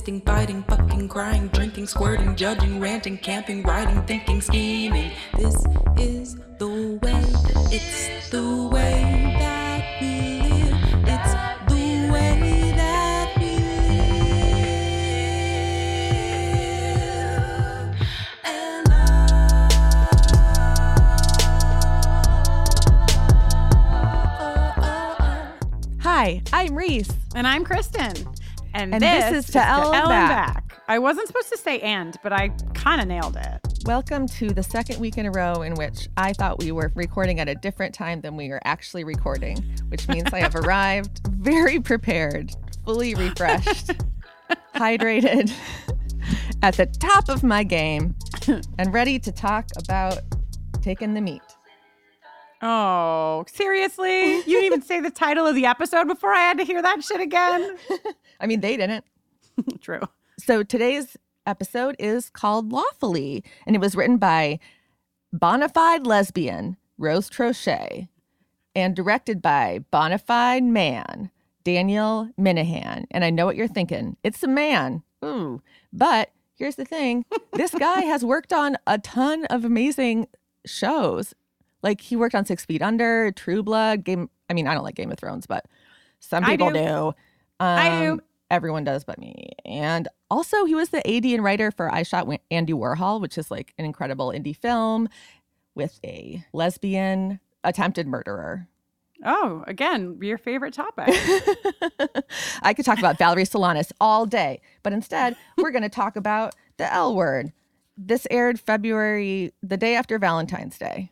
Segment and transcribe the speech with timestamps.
[0.00, 5.10] fisting, fighting, fucking, crying, drinking, squirting, judging, ranting, camping, writing, thinking, scheming.
[5.36, 5.54] This
[5.98, 7.22] is the way,
[7.70, 10.74] it's the way that we live.
[11.06, 11.34] It's
[11.68, 13.50] the way that we
[17.84, 17.94] live.
[18.44, 19.68] And I.
[26.00, 27.12] Hi, I'm Riese.
[27.34, 28.14] And I'm Kristen.
[28.72, 30.80] And, And this is To L and Back.
[30.86, 33.60] I wasn't supposed to say and, but I kind of nailed it.
[33.84, 37.40] Welcome to the second week in a row in which I thought we were recording
[37.40, 39.56] at a different time than we are actually recording,
[39.88, 42.52] which means I have arrived very prepared,
[42.84, 43.90] fully refreshed,
[44.74, 45.52] hydrated,
[46.62, 48.14] at the top of my game,
[48.78, 50.18] and ready to talk about
[50.80, 51.42] taking the meat.
[52.62, 54.36] Oh, seriously?
[54.36, 57.02] You didn't even say the title of the episode before I had to hear that
[57.02, 57.76] shit again?
[58.40, 59.04] I mean, they didn't.
[59.80, 60.00] True.
[60.38, 64.58] So today's episode is called Lawfully, and it was written by
[65.34, 68.08] bonafide lesbian Rose Troche
[68.74, 71.30] and directed by bonafide man
[71.64, 73.04] Daniel Minahan.
[73.10, 74.16] And I know what you're thinking.
[74.22, 75.02] It's a man.
[75.24, 75.60] Ooh.
[75.92, 77.24] But here's the thing.
[77.52, 80.28] This guy has worked on a ton of amazing
[80.64, 81.34] shows.
[81.82, 84.96] Like he worked on Six Feet Under, True Blood, Game I mean, I don't like
[84.96, 85.64] Game of Thrones, but
[86.18, 86.78] some I people do.
[86.78, 87.06] do.
[87.06, 87.14] Um,
[87.60, 88.20] I do.
[88.50, 89.50] Everyone does but me.
[89.64, 93.50] And also, he was the AD and writer for I Shot Andy Warhol, which is
[93.50, 95.08] like an incredible indie film
[95.74, 98.68] with a lesbian attempted murderer.
[99.24, 101.08] Oh, again, your favorite topic.
[102.62, 106.54] I could talk about Valerie Solanas all day, but instead, we're going to talk about
[106.78, 107.52] the L word.
[107.98, 111.10] This aired February, the day after Valentine's Day.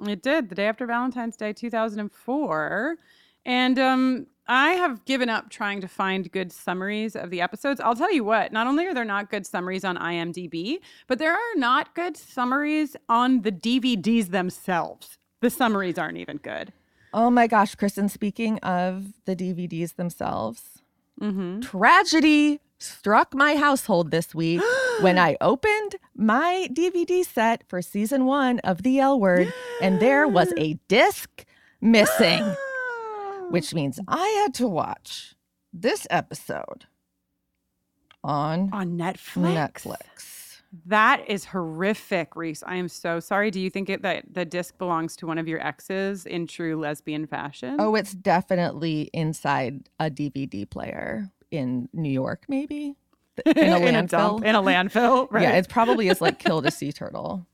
[0.00, 2.96] It did the day after Valentine's Day 2004.
[3.44, 7.80] And um, I have given up trying to find good summaries of the episodes.
[7.80, 11.32] I'll tell you what, not only are there not good summaries on IMDb, but there
[11.32, 15.18] are not good summaries on the DVDs themselves.
[15.40, 16.72] The summaries aren't even good.
[17.14, 20.78] Oh my gosh, Kristen, speaking of the DVDs themselves,
[21.20, 21.60] Mm-hmm.
[21.60, 24.60] tragedy struck my household this week
[25.02, 30.26] when I opened my DVD set for season one of The L Word, and there
[30.26, 31.44] was a disc
[31.80, 32.42] missing,
[33.50, 35.34] which means I had to watch
[35.72, 36.86] this episode
[38.24, 39.54] on on Netflix.
[39.54, 40.38] Netflix.
[40.86, 42.62] That is horrific, Riese.
[42.66, 43.50] I am so sorry.
[43.50, 46.76] Do you think it, that the disc belongs to one of your exes in true
[46.80, 47.76] lesbian fashion?
[47.78, 52.94] Oh, it's definitely inside a DVD player in New York, maybe
[53.46, 54.08] in a landfill.
[54.08, 55.42] dump, in a landfill, right?
[55.42, 57.46] Yeah, it's probably is like killed a sea turtle.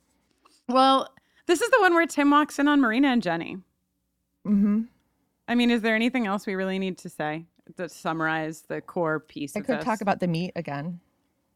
[0.68, 1.08] Well,
[1.46, 3.58] this is the one where Tim walks in on Marina and Jenny.
[4.46, 4.80] Mm hmm
[5.48, 9.18] I mean, is there anything else we really need to say to summarize the core
[9.18, 9.84] piece I could this?
[9.84, 11.00] talk about the meat again.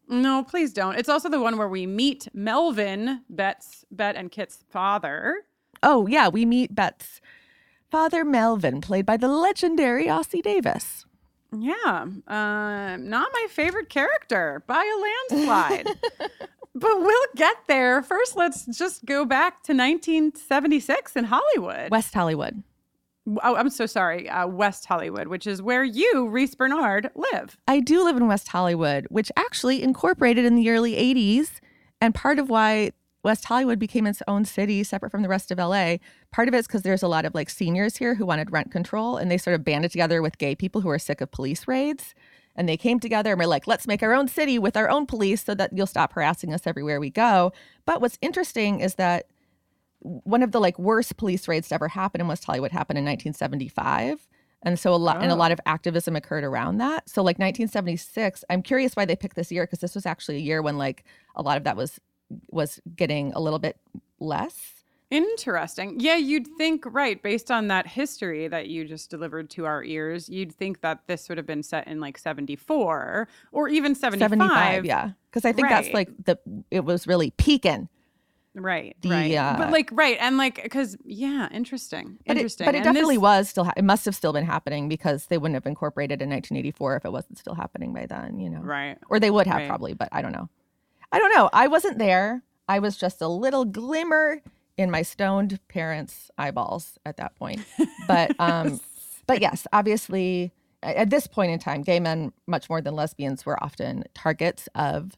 [0.08, 0.96] No, please don't.
[0.96, 5.44] It's also the one where we meet Melvin, Bette's, Bette and Kit's father.
[5.82, 7.20] Oh, yeah, we meet Bette's
[7.90, 11.04] father, Melvin, played by the legendary Ossie Davis.
[11.56, 15.86] Yeah, uh, not my favorite character by a landslide.
[16.74, 18.02] but we'll get there.
[18.02, 21.90] First, let's just go back to 1976 in Hollywood.
[21.90, 22.62] West Hollywood.
[23.42, 24.28] Oh, I'm so sorry.
[24.28, 27.56] Uh, West Hollywood, which is where you, Riese Bernard, live.
[27.68, 31.60] I do live in West Hollywood, which actually incorporated in the early 80s.
[32.00, 32.90] And part of why
[33.22, 35.98] West Hollywood became its own city separate from the rest of LA,
[36.32, 39.16] part of it's because there's a lot of like seniors here who wanted rent control
[39.16, 42.14] and they sort of banded together with gay people who were sick of police raids.
[42.56, 45.06] And they came together and were like, let's make our own city with our own
[45.06, 47.52] police so that you'll stop harassing us everywhere we go.
[47.86, 49.26] But what's interesting is that
[50.02, 53.04] one of the like worst police raids to ever happen in West Hollywood happened in
[53.04, 54.28] 1975.
[54.64, 55.38] And so a lot and a Oh.
[55.38, 57.08] lot of activism occurred around that.
[57.08, 60.40] So like 1976, I'm curious why they picked this year because this was actually a
[60.40, 61.04] year when like
[61.34, 62.00] a lot of that was
[62.50, 63.76] was getting a little bit
[64.20, 64.84] less.
[65.10, 66.00] Interesting.
[66.00, 70.30] Yeah, you'd think, right, based on that history that you just delivered to our ears,
[70.30, 74.30] you'd think that this would have been set in like 74 or even 75.
[74.30, 75.10] 75, yeah.
[75.30, 76.38] Because I think that's like the
[76.70, 77.88] it was really peaking.
[78.54, 79.34] Right, The, right.
[79.34, 80.18] uh, but like, right.
[80.20, 82.18] And like, because, yeah, interesting.
[82.26, 82.64] But interesting.
[82.64, 83.64] it, but it And definitely this- was still.
[83.64, 87.04] Ha- it must have still been happening because they wouldn't have incorporated in 1984 if
[87.06, 88.38] it wasn't still happening by then.
[88.38, 88.98] You know, Right.
[89.08, 89.68] or they would have Right.
[89.68, 90.50] probably, but I don't know.
[91.10, 91.48] I don't know.
[91.52, 92.42] I wasn't there.
[92.68, 94.42] I was just a little glimmer
[94.76, 97.60] in my stoned parents' eyeballs at that point.
[98.06, 98.80] But um,
[99.26, 100.52] but yes, obviously,
[100.82, 105.12] at this point in time, gay men, much more than lesbians, were often targets of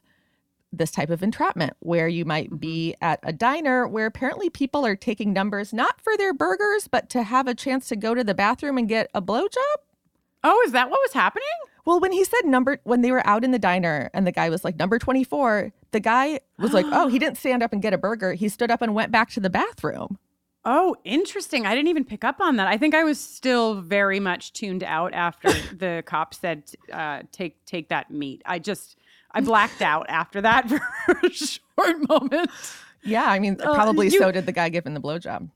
[0.77, 4.95] this type of entrapment where you might be at a diner where apparently people are
[4.95, 8.33] taking numbers not for their burgers, but to have a chance to go to the
[8.33, 9.77] bathroom and get a blowjob.
[10.43, 11.45] Oh, is that what was happening?
[11.85, 14.49] Well, when he said number, when they were out in the diner and the guy
[14.49, 17.93] was like, number 24, the guy was like, oh, he didn't stand up and get
[17.93, 18.33] a burger.
[18.33, 20.17] He stood up and went back to the bathroom.
[20.67, 21.67] Oh, interesting.
[21.67, 22.67] I didn't even pick up on that.
[22.67, 27.63] I think I was still very much tuned out after the cop said, uh, "Take
[27.65, 28.97] take that meat." I just
[29.35, 30.67] I blacked out after that
[31.05, 32.49] for a short moment.
[33.03, 35.49] Yeah, I mean, Uh, probably you- so did the guy giving the blowjob.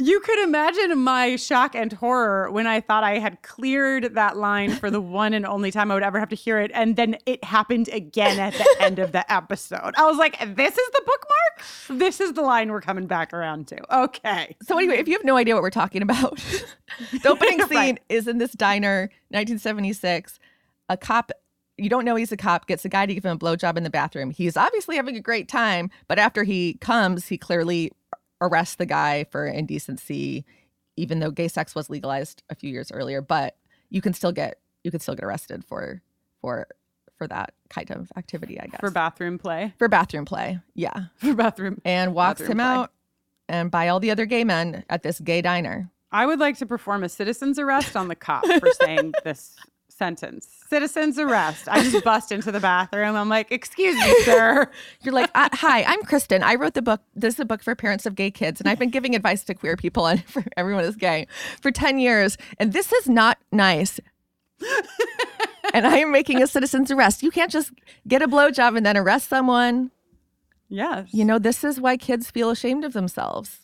[0.00, 4.70] You could imagine my shock and horror when I thought I had cleared that line
[4.76, 6.70] for the one and only time I would ever have to hear it.
[6.72, 9.94] And then it happened again at the end of the episode.
[9.96, 11.98] I was like, this is the bookmark?
[11.98, 13.96] This is the line we're coming back around to.
[14.02, 14.54] Okay.
[14.62, 16.36] So anyway, if you have no idea what we're talking about,
[17.22, 17.98] the opening scene Right.
[18.08, 20.38] is in this diner, 1976.
[20.88, 21.32] A cop,
[21.78, 23.82] you don't know he's a cop, gets a guy to give him a blowjob in
[23.84, 24.30] the bathroom.
[24.30, 27.92] He's obviously having a great time, but after he comes, he clearly
[28.40, 30.44] arrests the guy for indecency,
[30.96, 33.20] even though gay sex was legalized a few years earlier.
[33.22, 33.56] But
[33.90, 36.02] you can still get you can still get arrested for
[36.40, 36.66] for
[37.16, 38.80] for that kind of activity, I guess.
[38.80, 39.74] For bathroom play.
[39.78, 41.80] for bathroom play, yeah, For bathroom.
[41.84, 42.74] and walks Bathroom him play.
[42.74, 42.92] out
[43.48, 45.90] and by all the other gay men at this gay diner.
[46.12, 49.54] I would like to perform a citizen's arrest on the cop for saying this
[49.98, 50.48] sentence.
[50.70, 51.68] Citizen's arrest.
[51.68, 53.16] I just bust into the bathroom.
[53.16, 54.70] I'm like, excuse me, sir.
[55.02, 56.42] You're like, "Uh, hi, I'm Kristen.
[56.42, 57.02] I wrote the book.
[57.14, 59.54] This is a book for parents of gay kids, and I've been giving advice to
[59.54, 61.26] queer people and for everyone is gay
[61.60, 62.38] for 10 years.
[62.58, 64.00] And this is not nice.
[65.74, 67.22] and I am making a citizen's arrest.
[67.22, 67.72] You can't just
[68.06, 69.90] get a blowjob and then arrest someone.
[70.68, 71.08] Yes.
[71.12, 73.60] You know, this is why kids feel ashamed of themselves.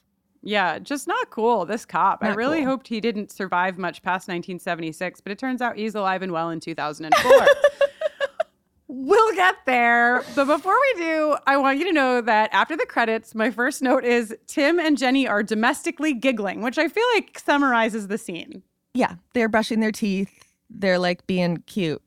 [0.47, 1.65] Yeah, just not cool.
[1.65, 2.23] This cop.
[2.23, 2.67] I really cool.
[2.67, 6.51] hoped he didn't survive much past 1976, but it turns out he's alive and well
[6.51, 7.33] in 2004.
[8.89, 10.23] we'll get there.
[10.35, 13.81] But before we do, I want you to know that after the credits, my first
[13.81, 18.63] note is Tim and Jenny are domestically giggling, which I feel like summarizes the scene.
[18.93, 20.53] Yeah, they're brushing their teeth.
[20.69, 22.03] They're like being cute.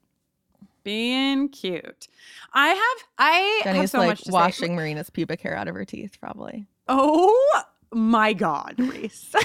[0.84, 2.08] Being cute.
[2.54, 4.76] I have I have Jenny's so like much to washing say.
[4.76, 6.68] Marina's pubic hair out of her teeth, probably.
[6.88, 7.64] Oh
[7.94, 9.36] my god, Riese.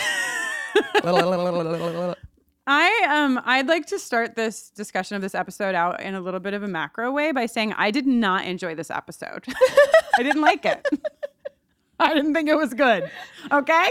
[2.66, 6.40] I um I'd like to start this discussion of this episode out in a little
[6.40, 9.44] bit of a macro way by saying I did not enjoy this episode.
[10.18, 10.86] I didn't like it.
[11.98, 13.10] I didn't think it was good.
[13.50, 13.88] Okay?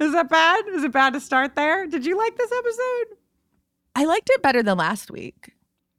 [0.00, 0.64] Is that bad?
[0.68, 1.86] Is it bad to start there?
[1.86, 3.16] Did you like this episode?
[3.94, 5.52] I liked it better than last week.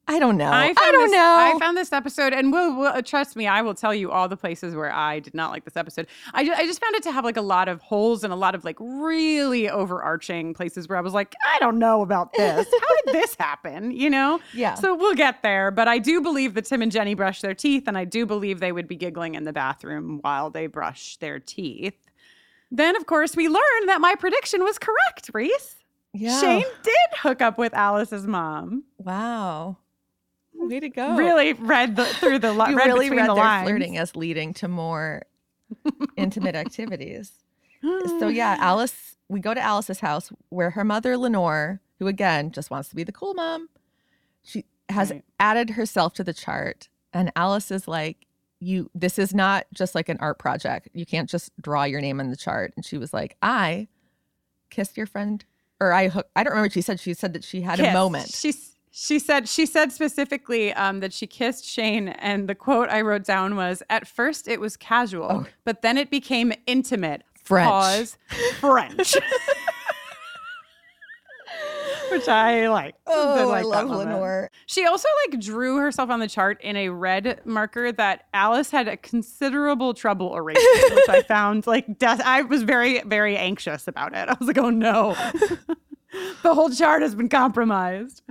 [0.07, 0.51] I don't know.
[0.51, 1.53] I, found don't this, know.
[1.55, 4.27] I found this episode, and will will uh, trust me, I will tell you all
[4.27, 6.07] the places where I did not like this episode.
[6.33, 8.35] I just, I just found it to have like a lot of holes and a
[8.35, 12.67] lot of like really overarching places where I was like, I don't know about this.
[12.67, 13.91] How did this happen?
[13.91, 14.39] You know?
[14.53, 14.73] Yeah.
[14.73, 17.83] So we'll get there, but I do believe that Tim and Jenny brush their teeth,
[17.87, 21.39] and I do believe they would be giggling in the bathroom while they brush their
[21.39, 21.95] teeth.
[22.69, 25.75] Then, of course, we learned that my prediction was correct, Reese.
[26.13, 26.39] yeah.
[26.41, 28.83] Shane did hook up with Alice's mom.
[28.97, 29.77] Wow.
[30.69, 31.15] Way to go.
[31.15, 33.67] Really read the, through the li- You read really read the their lines.
[33.67, 35.23] flirting as leading to more
[36.15, 37.31] intimate activities.
[38.19, 42.69] So yeah, Alice, we go to Alice's house where her mother Lenore, who again just
[42.69, 43.69] wants to be the cool mom,
[44.43, 45.23] she has Right.
[45.39, 48.27] added herself to the chart and Alice is like
[48.59, 50.89] you this is not just like an art project.
[50.93, 53.87] You can't just draw your name on the chart and she was like, "I
[54.69, 55.43] kissed your friend
[55.79, 56.99] or I hook I don't remember what she said.
[56.99, 58.29] She said that she had a moment.
[58.29, 62.89] She s- she said she said specifically um, that she kissed Shane, and the quote
[62.89, 65.45] I wrote down was, "At first it was casual, Oh.
[65.63, 67.67] but then it became intimate." French.
[67.69, 68.17] Pause.
[68.59, 69.15] French.
[72.11, 72.95] Which I like.
[73.07, 73.89] Oh, like I love.
[73.89, 74.51] Lenore.
[74.65, 78.89] She also like drew herself on the chart in a red marker that Alice had
[78.89, 82.21] a considerable trouble erasing, which I found like death.
[82.25, 84.27] I was very very anxious about it.
[84.27, 85.13] I was like, oh no,
[86.43, 88.21] the whole chart has been compromised.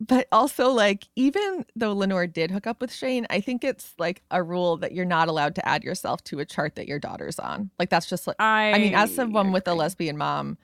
[0.00, 4.22] But also, like, even though Lenore did hook up with Shane, I think it's like
[4.30, 7.38] a rule that you're not allowed to add yourself to a chart that your daughter's
[7.40, 7.70] on.
[7.80, 10.56] Like, that's just like, I, I mean, as someone with a lesbian mom,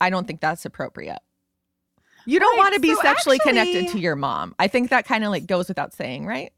[0.00, 1.18] I don't think that's appropriate.
[2.26, 4.54] You don't Right, want to be so sexually connected to your mom.
[4.58, 6.52] I think that kind of like goes without saying, right?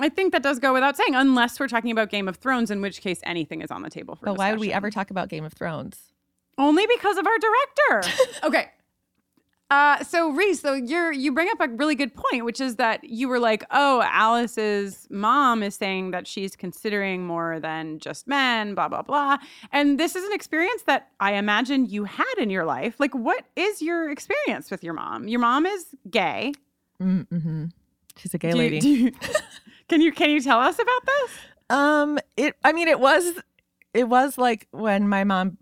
[0.00, 2.80] I think that does go without saying, unless we're talking about Game of Thrones, in
[2.80, 4.26] which case anything is on the table for.
[4.26, 6.12] But why would we ever talk about Game of Thrones?
[6.58, 8.14] Only because of our director.
[8.44, 8.70] okay.
[9.72, 13.02] Uh, so Riese, so you're you bring up a really good point, which is that
[13.04, 18.74] you were like, oh, Alice's mom is saying that she's considering more than just men,
[18.74, 19.38] blah blah blah.
[19.72, 23.00] And this is an experience that I imagine you had in your life.
[23.00, 25.26] Like, what is your experience with your mom?
[25.26, 26.52] Your mom is gay.
[27.00, 27.64] Mm-hmm.
[28.18, 28.80] She's a gay Do you- lady.
[28.80, 29.12] do you-
[29.88, 31.30] can you can you tell us about this?
[31.70, 32.56] Um, it.
[32.62, 33.32] I mean, it was,
[33.94, 35.56] it was like when my mom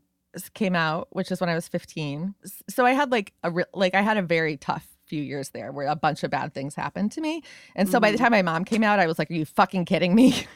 [0.54, 2.34] came out, which is when I was fifteen.
[2.68, 5.72] So I had like a re- like I had a very tough few years there
[5.72, 7.42] where a bunch of bad things happened to me.
[7.74, 9.84] And so by the time my mom came out, I was like, Are you fucking
[9.84, 10.46] kidding me?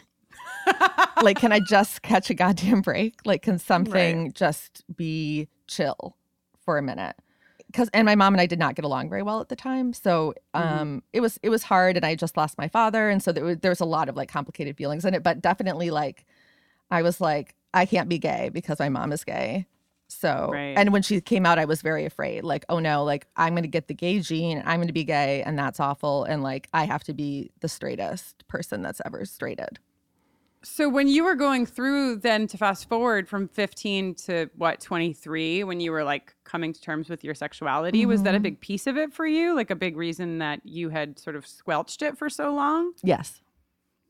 [1.23, 3.21] like, can I just catch a goddamn break?
[3.25, 6.17] Like, can something just be chill
[6.65, 7.17] for a minute?
[7.67, 9.93] Because and my mom and I did not get along very well at the time,
[9.93, 13.33] so um, it was it was hard, and I just lost my father, and so
[13.33, 15.25] there was, there was a lot of like complicated feelings in it.
[15.25, 16.25] But definitely, like,
[16.93, 19.67] I was like, I can't be gay because my mom is gay.
[20.09, 20.75] So, Right.
[20.77, 22.45] and when she came out, I was very afraid.
[22.45, 24.63] Like, oh no, like I'm going to get the gay gene.
[24.65, 26.25] I'm going to be gay, and that's awful.
[26.25, 29.79] And like, I have to be the straightest person that's ever straighted.
[30.65, 35.63] So when you were going through then to fast forward from 15 to what 23
[35.65, 38.45] when you were like coming to terms with your sexuality was that a mm-hmm.
[38.45, 41.47] big piece of it for you like a big reason that you had sort of
[41.47, 43.43] squelched it for so long Yes.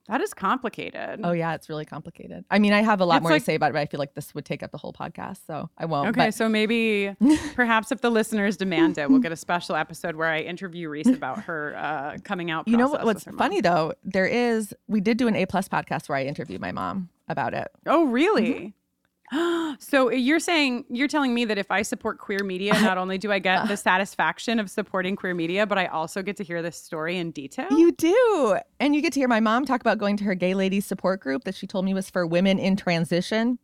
[0.09, 2.45] That is complicated Oh yeah, it's really complicated.
[2.51, 3.87] I mean, I have a lot It's more like- to say about it, but I
[3.87, 6.09] feel like this would take up the whole podcast, so I won't.
[6.11, 7.15] Okay, but- so maybe
[7.55, 11.07] perhaps if the listeners demand it, we'll get a special episode where I interview Riese
[11.15, 12.69] about her uh, coming out.
[12.69, 13.39] you know what, what's mom.
[13.39, 13.95] funny though?
[14.05, 17.55] There is we did do an A plus podcast where I interviewed my mom about
[17.55, 17.69] it.
[17.87, 18.51] Oh, really?
[18.53, 18.69] Mm-hmm.
[19.79, 23.19] so uh, you're saying you're telling me that if I support queer media, not only
[23.19, 23.77] do I get the uh.
[23.77, 27.69] satisfaction of supporting queer media, but I also get to hear this story in detail.
[27.71, 28.59] You do.
[28.81, 31.21] And you get to hear my mom talk about going to her gay ladies support
[31.21, 33.59] group that she told me was for women in transition.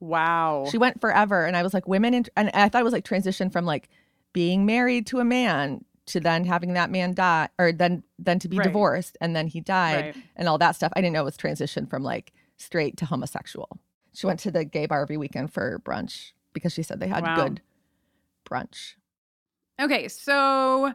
[0.00, 0.66] wow.
[0.70, 1.44] She went forever.
[1.46, 3.88] And I was like, women in, and I thought it was like transition from like
[4.32, 8.48] being married to a man to then having that man die or then then to
[8.48, 8.64] be Right.
[8.64, 10.16] divorced and then he died Right.
[10.34, 10.92] and all that stuff.
[10.96, 13.78] I didn't know it was transition from like straight to homosexual.
[14.14, 17.22] She went to the gay bar every weekend for brunch because she said they had
[17.22, 17.34] Wow.
[17.34, 17.62] good
[18.44, 18.94] brunch.
[19.80, 20.92] Okay, so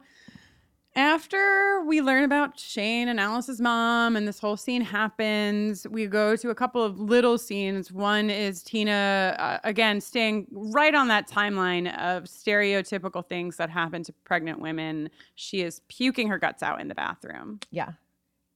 [0.96, 6.36] after we learn about Shane and Alice's mom and this whole scene happens, we go
[6.36, 7.92] to a couple of little scenes.
[7.92, 14.04] One is Tina, uh, again, staying right on that timeline of stereotypical things that happen
[14.04, 15.10] to pregnant women.
[15.36, 17.60] She is puking her guts out in the bathroom.
[17.70, 17.92] Yeah.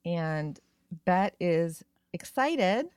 [0.03, 0.59] And
[1.05, 2.87] Bette is excited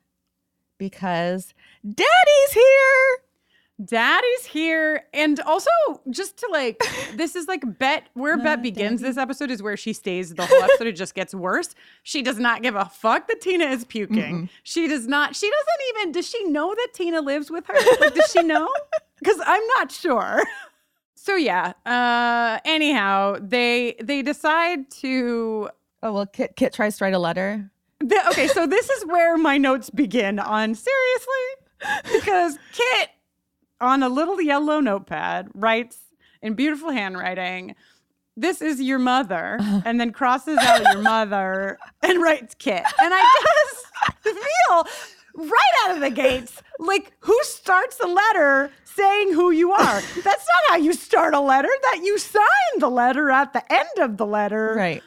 [0.78, 1.54] because
[1.84, 3.18] Daddy's here.
[3.84, 5.04] Daddy's here.
[5.12, 5.70] And also,
[6.08, 6.80] just to like,
[7.14, 10.62] this is like Bette, where Bette begins this episode is where she stays the whole
[10.62, 10.86] episode.
[10.86, 11.74] It just gets worse.
[12.04, 14.48] She does not give a fuck that Tina is puking.
[14.62, 17.74] She does not, she doesn't even, does she know that Tina lives with her?
[18.00, 18.68] Like, does she know?
[19.20, 20.42] Because I'm not sure.
[21.14, 21.72] So yeah.
[21.86, 25.70] Uh anyhow, they they decide to
[26.04, 27.70] Oh, well, Kit, Kit tries to write a letter.
[28.08, 33.10] The, okay, so this is where my notes begin on seriously because Kit
[33.80, 35.98] on a little yellow notepad writes
[36.42, 37.74] in beautiful handwriting,
[38.36, 39.82] "This is your mother," uh-huh.
[39.84, 42.84] and then crosses out your mother and writes Kit.
[43.00, 43.44] And I
[44.22, 44.86] just feel
[45.36, 50.00] right out of the gates like who starts a letter saying who you are?
[50.00, 51.68] That's not how you start a letter.
[51.82, 52.44] That you sign
[52.78, 54.74] the letter at the end of the letter.
[54.76, 55.02] Right.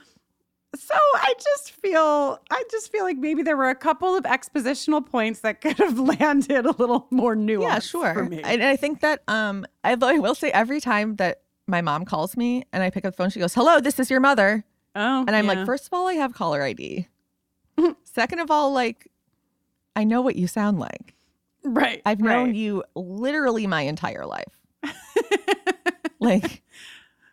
[0.76, 5.06] So I just feel I just feel like maybe there were a couple of expositional
[5.06, 8.24] points that could have landed a little more nuanced Yeah, for sure.
[8.26, 8.42] me.
[8.44, 12.36] And I think that, um, although I will say every time that my mom calls
[12.38, 14.66] me and I pick up the phone, she goes, Hello, this is your mother.
[14.96, 15.54] oh, And I'm yeah.
[15.54, 17.08] like, First of all, I have caller ID.
[18.04, 19.08] Second of all, like,
[19.96, 21.16] I know what you sound like.
[21.64, 22.02] right.
[22.06, 22.56] I've known right.
[22.56, 24.62] you literally my entire life.
[26.20, 26.64] like,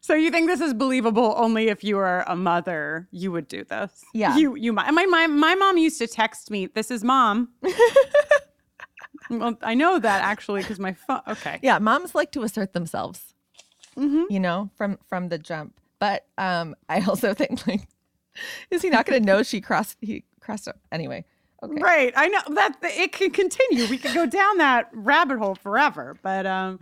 [0.05, 3.65] So you think this is believable only if you are a mother, you would do
[3.65, 4.05] this?
[4.13, 4.37] Yeah.
[4.37, 4.71] You you.
[4.75, 7.49] My my my mom used to text me, "This is mom."
[9.31, 11.23] well, I know that actually because my phone.
[11.27, 11.59] Okay.
[11.63, 13.33] yeah, moms like to assert themselves,
[13.97, 14.27] Mhm.
[14.29, 15.73] you know, from from the jump.
[15.99, 17.89] But um, I also think like,
[18.71, 19.97] is he not going to know she crossed?
[20.03, 21.25] He crossed up anyway.
[21.63, 21.81] Okay.
[21.81, 22.13] Right.
[22.15, 23.87] I know that it can continue.
[23.89, 26.15] We could go down that rabbit hole forever.
[26.23, 26.81] But um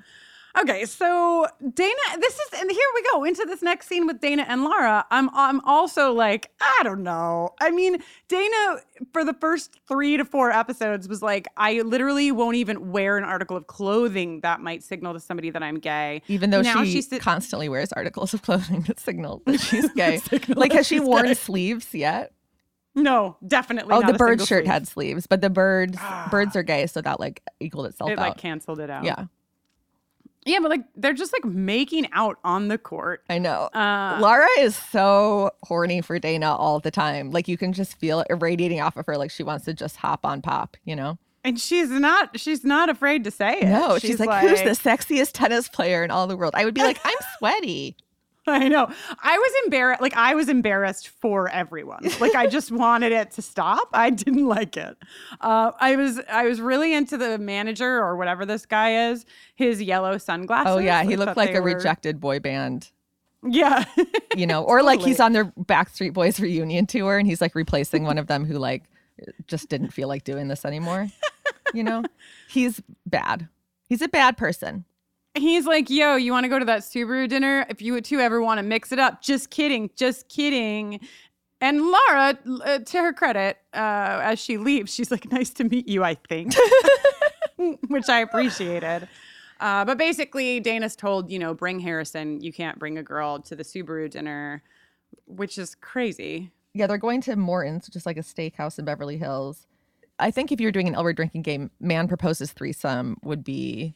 [0.61, 4.45] okay, so Dana this is and here we go into this next scene with Dana
[4.49, 5.05] and Lara.
[5.11, 7.51] I'm I'm also like, I don't know.
[7.61, 8.77] I mean, Dana
[9.13, 13.25] for the first 3 to 4 episodes was like, I literally won't even wear an
[13.25, 16.23] article of clothing that might signal to somebody that I'm gay.
[16.29, 20.21] Even though Now she sit- constantly wears articles of clothing that signal that she's gay.
[20.49, 21.35] Like, has she worn gay.
[21.35, 22.33] sleeves yet?
[22.95, 24.67] No, definitely Oh, the bird shirt sleeve.
[24.67, 25.97] had sleeves, but the birds
[26.31, 26.59] birds ah.
[26.59, 28.29] are gay, so that like equaled itself it out.
[28.29, 29.03] like canceled it out.
[29.05, 29.25] yeah,
[30.45, 33.23] Yeah, but like they're just like making out on the court.
[33.31, 33.69] I know.
[33.73, 37.31] Uh, Laura is so horny for Dana all the time.
[37.31, 39.17] Like you can just feel it irradiating off of her.
[39.17, 41.19] Like she wants to just hop on pop, you know?
[41.45, 43.69] And she's not she's not afraid to say it.
[43.69, 46.55] No, she's, like, who's the sexiest tennis player in all the world?
[46.57, 47.97] I would be like, I'm sweaty.
[48.47, 48.89] I know.
[49.23, 52.09] I was embarrassed like I was embarrassed for everyone.
[52.21, 53.89] Like I just wanted it to stop.
[53.93, 54.97] I didn't like it.
[55.41, 59.81] Uh, I was I was really into the manager or whatever this guy is, his
[59.81, 60.73] yellow sunglasses.
[60.75, 62.91] Oh yeah, he I looked like a were- rejected boy band.
[63.45, 63.85] Yeah.
[64.37, 68.05] you know, or like he's on their Backstreet Boys reunion tour and he's like replacing
[68.05, 68.85] one of them who like
[69.47, 71.09] just didn't feel like doing this anymore.
[71.75, 72.03] You know,
[72.49, 73.49] he's bad.
[73.89, 74.85] He's a bad person.
[75.35, 77.65] He's like, yo, you want to go to that Subaru dinner?
[77.69, 81.01] If you two ever want to mix it up, just kidding, just kidding.
[81.61, 85.89] And Laura, uh, to her credit, uh, as she leaves, she's like, nice to meet
[85.89, 86.53] you, I think,
[87.89, 89.09] which I appreciated.
[89.61, 92.41] Uh, but basically, Dana's told, you know, bring Harrison.
[92.41, 94.62] You can't bring a girl to the Subaru dinner,
[95.27, 96.51] which is crazy.
[96.75, 99.69] Yeah, they're going to Morton's, just like a steakhouse in Beverly Hills.
[100.19, 103.95] I think if you're doing an L Word drinking game, man proposes threesome would be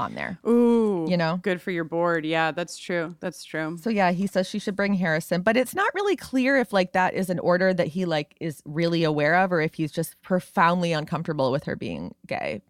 [0.00, 0.38] on there.
[0.46, 1.38] Ooh, You know?
[1.42, 2.24] good for your board.
[2.24, 3.14] Yeah, that's true.
[3.20, 3.76] That's true.
[3.80, 6.92] So yeah, he says she should bring Harrison, but it's not really clear if like
[6.94, 10.20] that is an order that he like is really aware of or if he's just
[10.22, 12.62] profoundly uncomfortable with her being gay.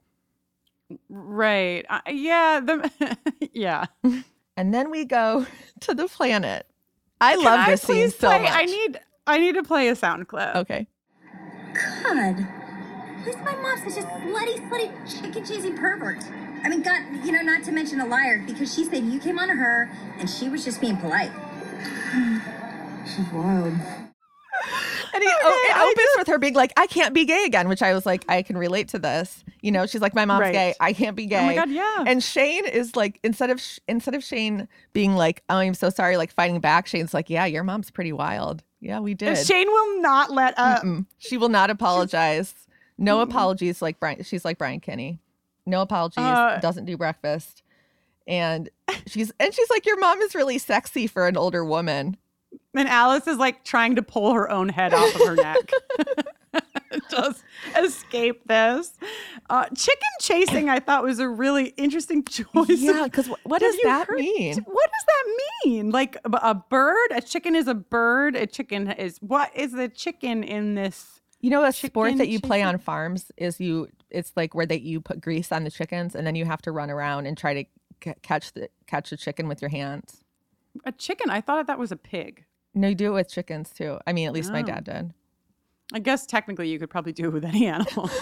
[1.09, 1.87] Right.
[1.89, 2.61] Uh, yeah.
[2.61, 3.17] The,
[3.53, 3.87] yeah.
[4.57, 5.47] And then we go
[5.81, 6.67] to the planet.
[7.19, 8.53] I Can love I this scene please so play- much.
[8.53, 9.01] I need.
[9.27, 10.55] I need to play a sound clip.
[10.57, 10.87] okay.
[12.03, 12.35] God,
[13.25, 16.19] who's my mom such a slutty, slutty, chicken chasing pervert?
[16.63, 19.39] I mean, God, you know, not to mention a liar because she said you came
[19.39, 21.31] on to her and she was just being polite.
[23.07, 23.75] She's wild.
[25.13, 27.83] And he, oh, it opens with her being like, I can't be gay again, which
[27.83, 29.43] I was like, I can relate to this.
[29.61, 30.53] You know, she's like, my mom's Right.
[30.53, 30.75] gay.
[30.79, 31.39] I can't be gay.
[31.41, 32.05] Oh my God, yeah.
[32.07, 35.91] And Shane is like, instead of Sh- instead of Shane being like, oh, I'm so
[35.91, 38.63] sorry, like fighting back, Shane's like, yeah, your mom's pretty wild.
[38.81, 39.37] Yeah, we did.
[39.39, 40.83] Shane will not let up.
[40.85, 41.07] Mm-mm.
[41.19, 42.55] She will not apologize.
[42.97, 43.83] No apologies.
[43.83, 45.19] Like Brian, she's like Brian Kinney.
[45.71, 46.19] No apologies.
[46.19, 47.63] Uh, doesn't do breakfast.
[48.27, 48.69] And
[49.07, 52.17] she's and she's like, your mom is really sexy for an older woman.
[52.75, 55.71] And Alice is like trying to pull her own head off of her neck.
[57.11, 57.45] Just
[57.79, 58.99] escape this.
[59.49, 62.45] Uh, chicken chasing, I thought, was a really interesting choice.
[62.69, 64.55] Yeah, because what Have does that heard- mean?
[64.65, 65.91] What does that mean?
[65.91, 67.09] Like a, a bird?
[67.13, 68.35] A chicken is a bird.
[68.35, 71.21] A chicken is what is the chicken in this?
[71.41, 73.89] You know, a sport that you play on farms is you.
[74.11, 76.73] It's like where that you put grease on the chickens, and then you have to
[76.73, 77.65] run around and try to
[78.05, 80.25] c- catch the catch the chicken with your hands.
[80.85, 81.31] A chicken?
[81.31, 82.45] I thought that was a pig.
[82.75, 83.99] No, you do it with chickens too.
[84.07, 84.65] I mean, at least my Oh.
[84.67, 85.13] dad did.
[85.93, 88.09] I guess technically you could probably do it with any animal.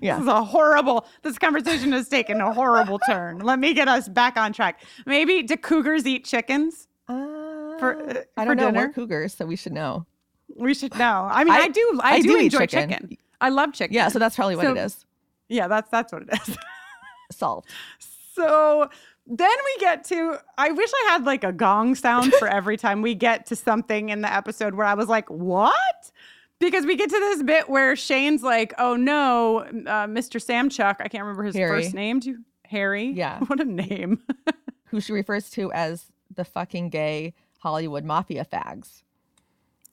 [0.00, 0.14] Yeah.
[0.14, 1.06] This is a horrible.
[1.22, 3.40] This conversation has taken a horrible turn.
[3.40, 4.80] Let me get us back on track.
[5.04, 6.86] Maybe do cougars eat chickens?
[7.08, 8.66] Uh, For- uh, I for don't know.
[8.70, 8.86] dinner?
[8.86, 10.06] We're cougars, so we should know.
[10.54, 11.28] We should know.
[11.30, 12.00] I mean, I, I- do.
[12.02, 12.90] I, I do, do enjoy chicken.
[12.90, 13.16] chicken.
[13.40, 13.94] I love chicken.
[13.94, 15.04] Yeah, so that's probably what So- it is.
[15.48, 16.56] yeah, that's that's what it is.
[17.32, 17.68] Solved.
[18.34, 18.88] so
[19.26, 20.38] then we get to.
[20.56, 24.08] I wish I had like a gong sound for every time we get to something
[24.10, 25.74] in the episode where I was like, "What?"
[26.60, 30.40] Because we get to this bit where Shane's like, "Oh no, uh, Mr.
[30.42, 30.96] Samchuk.
[31.00, 31.82] I can't remember his Harry.
[31.82, 32.20] first name.
[32.20, 33.06] Do you, Harry?
[33.10, 33.40] Yeah.
[33.46, 34.22] What a name.
[34.86, 39.02] Who she refers to as the fucking gay Hollywood mafia fags.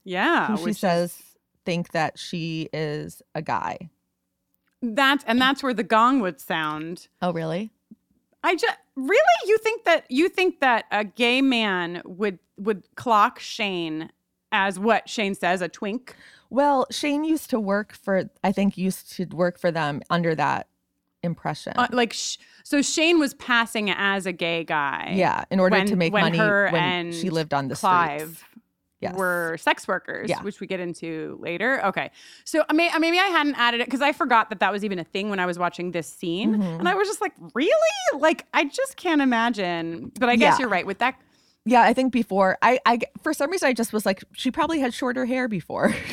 [0.04, 0.56] yeah.
[0.56, 1.20] Who she says
[1.66, 3.90] think that she is a guy.
[4.82, 7.08] That's and that's where the gong would sound.
[7.22, 7.72] Oh, really?
[8.44, 13.40] I just really you think that you think that a gay man would would clock
[13.40, 14.10] Shane
[14.52, 16.16] as what Shane says a twink.
[16.50, 20.68] Well, Shane used to work for, I think, used to work for them under that
[21.24, 21.74] impression.
[21.76, 25.14] Uh, like sh- so Shane was passing as a gay guy.
[25.16, 28.22] yeah, in order when- to make money her when and she lived on the Clive
[28.38, 28.44] streets.
[29.04, 29.16] Yes.
[29.16, 30.42] were sex workers, Yeah.
[30.42, 31.84] which we get into later.
[31.86, 32.12] Okay,
[32.46, 35.00] so I may, maybe I hadn't added it because I forgot that that was even
[35.00, 36.80] a thing when I was watching this scene, Mhm.
[36.80, 37.72] and I was just like, really?
[38.20, 40.12] Like I just can't imagine.
[40.20, 40.64] But I guess Yeah.
[40.64, 41.16] you're right with that.
[41.66, 44.80] Yeah, I think before I, I, for some reason, I just was like, she probably
[44.82, 45.94] had shorter hair before.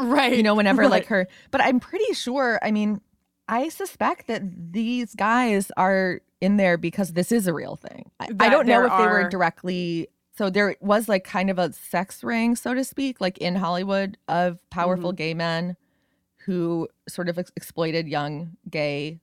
[0.00, 0.36] Right.
[0.36, 1.28] you know, whenever like her.
[1.52, 2.58] But I'm pretty sure.
[2.62, 3.00] I mean,
[3.46, 4.42] I suspect that
[4.72, 8.10] these guys are in there because this is a real thing.
[8.18, 10.08] I, I don't know if they were directly.
[10.38, 14.16] So there was like kind of a sex ring, so to speak, like in Hollywood
[14.28, 15.16] of powerful Mm-hmm.
[15.16, 15.76] gay men
[16.46, 19.18] who sort of ex- exploited young gay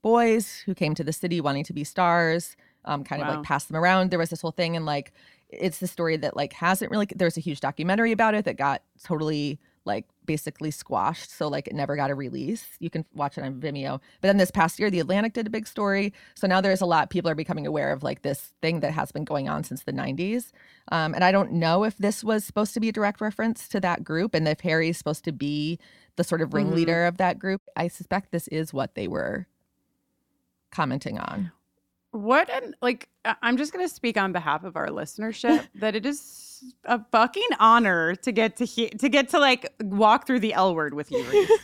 [0.00, 3.66] boys who came to the city wanting to be stars, um, kind of like passed
[3.66, 4.12] them around.
[4.12, 5.12] There was this whole thing, and like
[5.48, 7.08] it's the story that like hasn't really.
[7.16, 11.74] There's a huge documentary about it that got totally like basically squashed, so like it
[11.74, 12.66] never got a release.
[12.78, 14.00] You can watch it on Vimeo.
[14.20, 16.86] But then this past year, The Atlantic did a big story, so now there's a
[16.86, 17.10] lot.
[17.10, 19.92] People are becoming aware of like this thing that has been going on since the
[19.92, 20.52] '90s.
[20.92, 23.80] Um, and I don't know if this was supposed to be a direct reference to
[23.80, 25.78] that group, and if Harry's supposed to be
[26.16, 27.62] the sort of ringleader of that group.
[27.76, 29.46] I suspect this is what they were
[30.70, 31.52] commenting on.
[32.12, 33.08] What an like
[33.42, 37.48] I'm just going to speak on behalf of our listenership that it is a fucking
[37.58, 41.10] honor to get to he- to get to like walk through the L word with
[41.10, 41.48] you.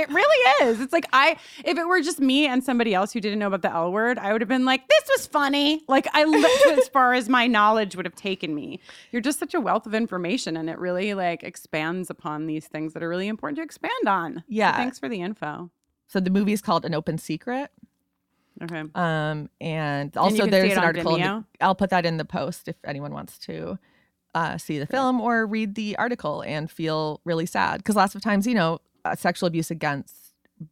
[0.00, 0.80] It really is.
[0.80, 3.62] It's like I if it were just me and somebody else who didn't know about
[3.62, 5.82] the L word, I would have been like, this was funny.
[5.88, 8.78] Like I looked as far as my knowledge would have taken me.
[9.10, 12.92] You're just such a wealth of information and it really like expands upon these things
[12.92, 14.34] that are really important to expand on.
[14.36, 14.76] So Yeah.
[14.76, 15.68] thanks for the info.
[16.06, 17.72] So the movie is called An Open Secret.
[18.62, 18.82] Okay.
[18.94, 21.16] Um, and also see there's an article.
[21.16, 23.78] the- I'll put that in the post if anyone wants to
[24.34, 27.78] uh, see the film or read the article and feel really sad.
[27.78, 30.14] Because lots of times, you know, uh, sexual abuse against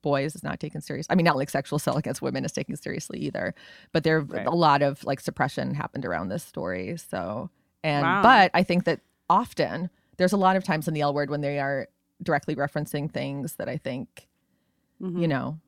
[0.03, 1.07] boys is not taken serious.
[1.09, 3.55] I mean, not like sexual assault against women is taken seriously either.
[3.92, 4.46] But there Right.
[4.46, 6.96] a lot of like suppression happened around this story.
[6.96, 7.51] So
[7.85, 8.22] and Wow.
[8.22, 11.40] but I think that often there's a lot of times in the L word when
[11.40, 11.87] they are
[12.22, 14.27] directly referencing things that I think
[15.01, 15.20] Mm-hmm.
[15.20, 15.59] you know,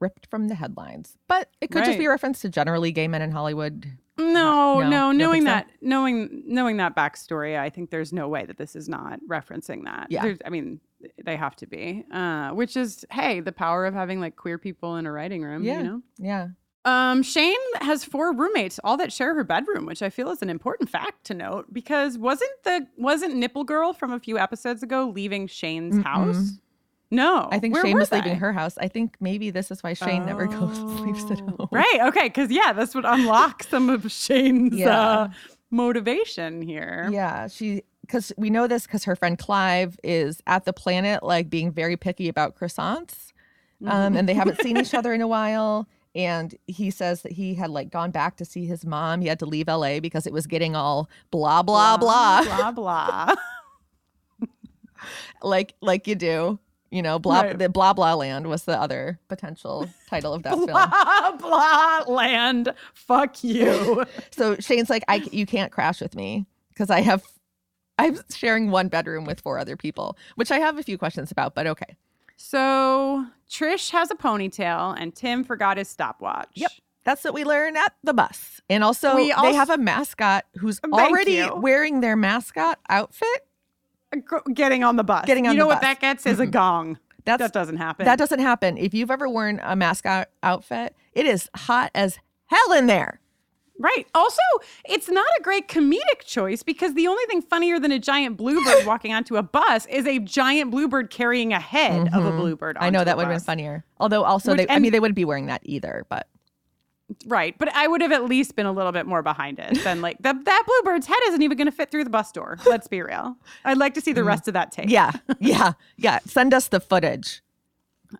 [0.00, 1.16] ripped from the headlines.
[1.28, 3.86] But it could just be a reference to generally gay men in Hollywood.
[4.18, 5.54] No, No, no, knowing think so?
[5.54, 9.84] that, knowing knowing that backstory, I think there's no way that this is not referencing
[9.84, 10.08] that.
[10.10, 10.22] Yeah.
[10.22, 10.80] There's, I mean,
[11.24, 12.04] they have to be.
[12.12, 15.64] Uh, which is, hey, the power of having like queer people in a writing room.
[15.64, 15.78] Yeah.
[15.78, 16.02] You know.
[16.18, 16.48] Yeah.
[16.84, 20.48] Um, Shane has four roommates, all that share her bedroom, which I feel is an
[20.48, 25.10] important fact to note because wasn't the wasn't Nipple Girl from a few episodes ago
[25.14, 26.52] leaving Shane's house?
[27.10, 28.78] No, I think Where Shane was leaving her house.
[28.78, 31.68] I think maybe this is why Shane never goes sleeps at Oh, home.
[31.72, 31.98] Right.
[32.02, 32.28] Okay.
[32.28, 35.00] Because yeah, this would unlock some of Shane's Yeah.
[35.00, 35.28] uh,
[35.72, 37.08] motivation here.
[37.10, 37.48] Yeah.
[37.48, 41.72] She, because we know this because her friend Clive is at the planet, like being
[41.72, 43.32] very picky about croissants.
[43.86, 45.88] Um, and they haven't seen each other in a while.
[46.14, 49.20] And he says that he had like gone back to see his mom.
[49.20, 53.34] He had to leave LA because it was getting all blah, blah, blah, blah blah.
[55.42, 56.58] like like you do.
[56.90, 57.58] You know, blah Right.
[57.58, 60.66] the blah blah land was the other potential title of that film.
[60.66, 62.74] blah blah land.
[62.94, 64.04] Fuck you.
[64.32, 67.22] So Shane's like, I you can't crash with me because I have
[67.98, 71.54] I'm sharing one bedroom with four other people, which I have a few questions about,
[71.54, 71.96] but okay.
[72.36, 76.48] so Trish has a ponytail, and Tim forgot his stopwatch.
[76.54, 76.70] Yep.
[77.04, 78.60] That's what we learn at the bus.
[78.70, 81.54] And also We they have a mascot who's already you.
[81.56, 83.46] wearing their mascot outfit.
[84.54, 85.24] Getting on the bus.
[85.26, 85.82] Getting on You know what bus.
[85.82, 86.98] that gets is a gong.
[87.24, 88.06] That's that doesn't happen.
[88.06, 88.76] that doesn't happen.
[88.78, 93.20] If you've ever worn a mascot outfit, it is hot as hell in there.
[93.78, 94.06] Right.
[94.14, 94.42] Also,
[94.84, 98.84] it's not a great comedic choice because the only thing funnier than a giant bluebird
[98.86, 102.76] walking onto a bus is a giant bluebird carrying a head of a bluebird.
[102.76, 102.84] Mm-hmm.
[102.84, 103.84] I know that would have been funnier.
[103.98, 106.26] Although also Which- they I mean they wouldn't be wearing that either, but
[107.26, 107.56] Right.
[107.58, 110.18] But I would have at least been a little bit more behind it than like
[110.20, 112.58] that that bluebird's head isn't even going to fit through the bus door.
[112.66, 113.36] Let's be real.
[113.64, 114.86] I'd like to see the rest of that tape.
[114.86, 114.92] Mm-hmm.
[114.92, 116.18] yeah, yeah, yeah.
[116.24, 117.42] Send us the footage.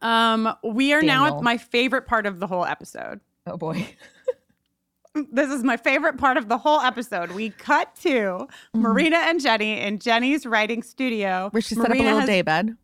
[0.03, 3.21] Um, we are now at my favorite part of the whole episode.
[3.47, 3.87] Oh boy.
[5.33, 7.33] This is my favorite part of the whole episode.
[7.33, 11.29] We cut to Marina and Jenny in Jenny's writing studio.
[11.29, 11.49] Mm-hmm.
[11.49, 12.77] Where she set up a little has- day bed.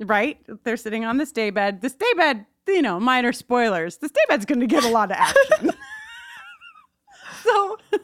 [0.00, 0.40] Right?
[0.64, 1.82] They're sitting on this day bed.
[1.82, 3.98] This day bed, you know, minor spoilers.
[3.98, 5.70] This day bed's going to get a lot of action.
[7.42, 7.78] so,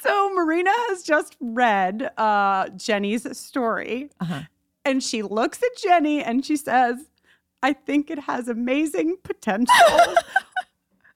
[0.00, 4.42] so Marina has just read uh, Jenny's story, Uh-huh.
[4.84, 6.96] and she looks at Jenny and she says,
[7.62, 9.74] "I think it has amazing potential."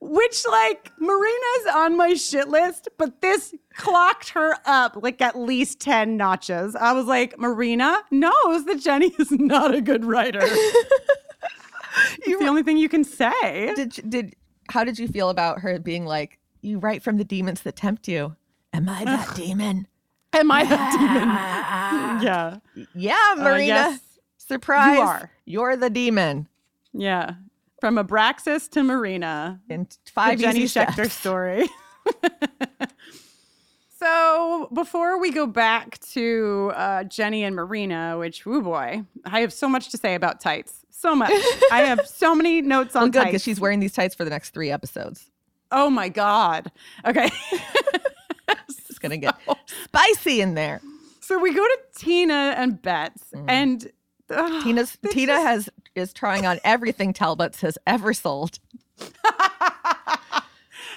[0.03, 5.79] Which, like, Marina's on my shit list, but this clocked her up like at least
[5.79, 6.75] 10 notches.
[6.75, 10.41] I was like, Marina knows that Jenny is not a good writer.
[12.19, 13.73] it's the only thing you can say.
[13.75, 14.35] Did did
[14.69, 18.07] how did you feel about her being like, you write from the demons that tempt
[18.07, 18.35] you?
[18.73, 19.87] Am I that demon?
[20.33, 22.21] Am I that demon?
[22.23, 22.57] Yeah.
[22.93, 23.65] Yeah, Marina.
[23.65, 23.99] yes,
[24.37, 24.95] Surprise.
[24.97, 25.31] you are.
[25.45, 26.47] You're the demon.
[26.93, 27.33] Yeah.
[27.79, 29.59] From Abraxas to Marina.
[29.69, 31.67] In the five Jenny easy Schecter story.
[33.97, 39.51] so before we go back to uh, Jenny and Marina, which, woo boy, I have
[39.53, 40.80] so much to say about tights.
[41.01, 41.31] So much.
[41.71, 44.29] I have so many notes on Well, good because she's wearing these tights for the
[44.29, 45.31] next three episodes.
[45.71, 46.71] oh my God.
[47.05, 47.29] Okay.
[48.89, 49.35] It's gonna get
[49.85, 50.79] spicy in there.
[51.21, 53.45] so we go to Tina and Bets, Mm.
[53.47, 53.91] and
[54.29, 58.59] ugh, Tina's Tina is- has is trying on everything Talbots has ever sold.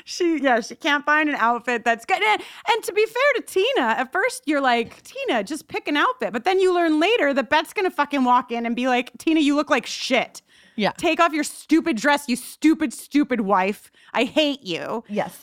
[0.04, 3.42] she yeah she can't find an outfit that's good and, and to be fair to
[3.42, 7.32] tina at first you're like tina just pick an outfit but then you learn later
[7.32, 10.42] that Bette's gonna fucking walk in and be like tina you look like shit
[10.76, 10.92] Yeah.
[10.98, 15.42] take off your stupid dress you stupid stupid wife i hate you Yes.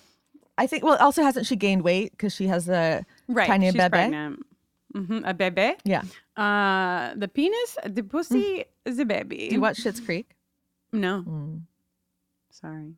[0.58, 3.74] I think well also hasn't she gained weight because she has a right tiny she's
[3.82, 3.90] bebe?
[3.90, 4.46] pregnant
[4.94, 6.04] hmm a bebe Yeah.
[6.38, 10.36] uh the penis the pussy is a baby Do you watch Schitt's Creek?
[10.94, 11.62] no Mm.
[12.52, 12.94] sorry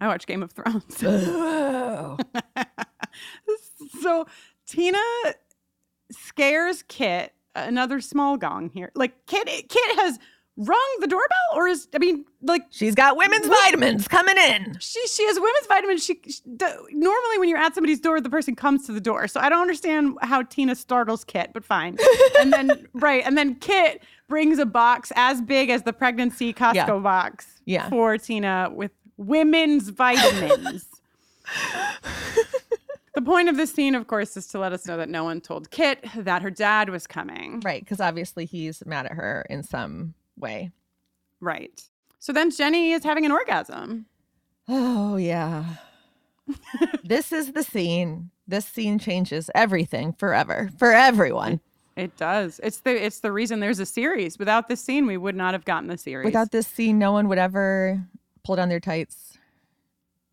[0.00, 0.96] i watch game of thrones
[4.00, 4.26] so
[4.66, 4.98] Tina
[6.10, 8.90] scares Kit, another small gong here.
[8.94, 10.18] Like Kit, Kit has
[10.56, 14.76] rung the doorbell, or is I mean, like She's got women's vitamins coming in.
[14.80, 16.04] she she has women's vitamins.
[16.04, 16.40] She, she
[16.92, 19.28] normally when you're at somebody's door, the person comes to the door.
[19.28, 21.96] So I don't understand how Tina startles Kit, but fine.
[22.40, 26.74] and then right, and then Kit brings a box as big as the pregnancy Costco
[26.74, 26.98] Yeah.
[26.98, 27.88] box Yeah.
[27.88, 30.86] for Tina with women's vitamins.
[33.14, 35.40] the point of this scene, of course, is to let us know that no one
[35.40, 37.60] told Kit that her dad was coming.
[37.64, 40.70] Right, because obviously he's mad at her in some way.
[41.40, 41.82] Right.
[42.18, 44.06] So then Jenny is having an orgasm.
[44.68, 45.64] Oh, yeah.
[47.04, 48.30] this is the scene.
[48.48, 51.60] This scene changes everything forever for everyone.
[51.96, 52.60] It does.
[52.62, 54.38] It's the it's the reason there's a series.
[54.38, 56.26] Without this scene, we would not have gotten the series.
[56.26, 58.00] Without this scene, no one would ever
[58.46, 59.36] pull down their tights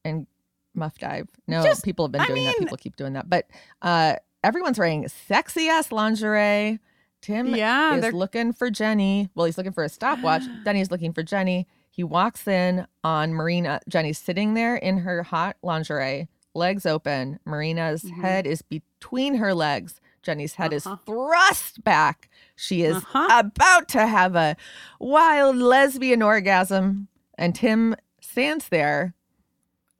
[0.06, 0.28] and
[0.74, 1.28] muff dive.
[1.48, 2.58] No, Just- people have been I doing that.
[2.58, 3.30] People keep doing that.
[3.30, 3.48] But
[3.82, 6.80] uh, everyone's wearing sexy ass lingerie.
[7.22, 9.30] Tim Yeah, is they're- looking for Jenny.
[9.36, 10.44] Well, he's looking for a stopwatch.
[10.66, 11.68] Denny's looking for Jenny.
[11.90, 13.80] He walks in on Marina.
[13.88, 17.40] Jenny's sitting there in her hot lingerie, legs open.
[17.46, 18.22] Marina's Mm-hmm.
[18.22, 20.02] head is between her legs.
[20.24, 22.30] Jenny's head is thrust back.
[22.56, 23.28] She is Uh-huh.
[23.46, 24.56] about to have a
[25.00, 27.10] wild lesbian orgasm.
[27.44, 29.14] And Tim stands there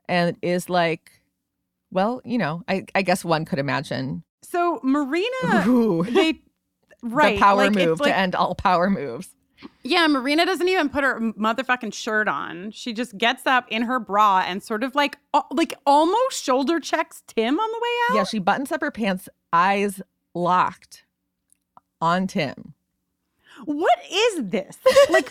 [0.08, 1.12] and is like,
[1.92, 6.40] well, you know, I, I guess one could imagine so Marina, Ooh, they
[7.02, 9.30] right the power like, move like- to end all power moves.
[9.82, 12.72] Yeah, Marina doesn't even put her motherfucking shirt on.
[12.72, 15.18] She just gets up in her bra and sort of like
[15.52, 18.16] like almost shoulder checks Tim on the way out.
[18.18, 20.02] Yeah, she buttons up her pants, eyes
[20.34, 21.06] locked
[22.02, 22.74] on Tim.
[23.66, 24.78] What is this?
[25.10, 25.30] Like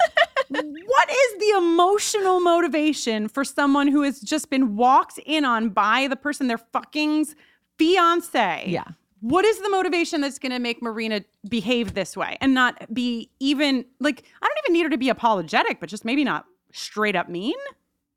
[0.53, 6.07] what is the emotional motivation for someone who has just been walked in on by
[6.09, 7.35] the person they're fucking's
[7.79, 8.65] fiance?
[8.67, 8.85] Yeah.
[9.21, 13.31] What is the motivation that's going to make Marina behave this way and not be
[13.39, 17.15] even like I don't even need her to be apologetic, but just maybe not straight
[17.15, 17.55] up mean?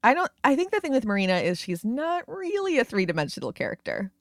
[0.04, 4.12] I don't I think the thing with Marina is she's not really a three-dimensional character.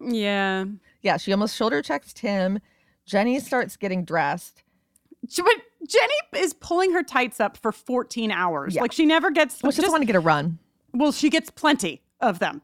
[0.00, 0.66] Yeah.
[1.02, 2.58] Yeah, she almost shoulder checks Tim.
[3.06, 4.62] Jenny starts getting dressed.
[5.28, 5.54] She- But
[5.86, 8.74] Jenny is pulling her tights up for 14 hours.
[8.74, 8.82] Yeah.
[8.82, 10.58] Like she never gets Well, she just- doesn't want to get a run.
[10.92, 12.62] well, she gets plenty of them.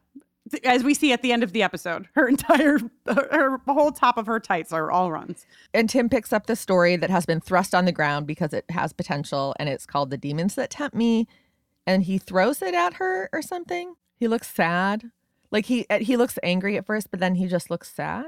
[0.65, 4.17] As we see at the end of the episode, her entire her, her whole top
[4.17, 5.45] of her tights are all runs.
[5.73, 8.65] And Tim picks up the story that has been thrust on the ground because it
[8.69, 11.27] has potential and it's called The Demons That Tempt Me.
[11.87, 13.95] And he throws it at her or something.
[14.19, 15.09] He looks sad.
[15.49, 18.25] Like he he looks angry at first, but then he just looks sad.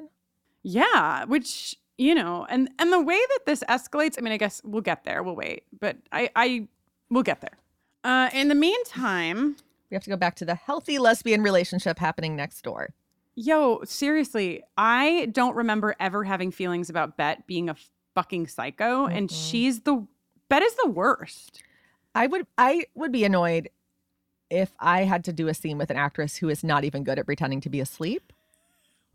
[0.64, 4.62] Yeah, which you know, and and the way that this escalates, I mean, I guess
[4.64, 5.24] we'll get there.
[5.24, 6.68] We'll wait, but I I
[7.10, 7.58] we'll get there.
[8.04, 9.56] Uh, in the meantime,
[9.90, 12.94] We have to go back to the healthy lesbian relationship happening next door.
[13.36, 17.76] yo, seriously, I don't remember ever having feelings about Bette being a
[18.14, 20.06] fucking psycho, and she's the
[20.50, 21.64] Bette is the worst.
[22.14, 23.70] I would I would be annoyed
[24.50, 27.18] if I had to do a scene with an actress who is not even good
[27.18, 28.32] at pretending to be asleep.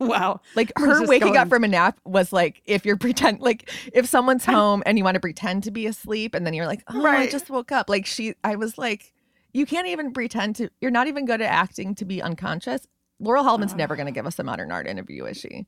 [0.01, 0.41] Wow.
[0.55, 3.69] Like We're her waking going- up from a nap was like if you're pretend like
[3.93, 6.83] if someone's home and you want to pretend to be asleep and then you're like,
[6.87, 7.89] oh, I just woke up.
[7.89, 9.13] Like she, I was like,
[9.53, 10.69] you can't even pretend to.
[10.81, 12.87] You're not even good at acting to be unconscious.
[13.19, 15.67] Laurel Holloman's never going to give us a modern art interview, is she?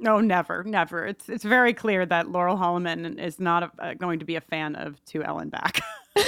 [0.00, 1.06] No, never, never.
[1.06, 4.40] It's it's very clear that Laurel Holloman is not a, uh, going to be a
[4.40, 5.80] fan of To L and Back.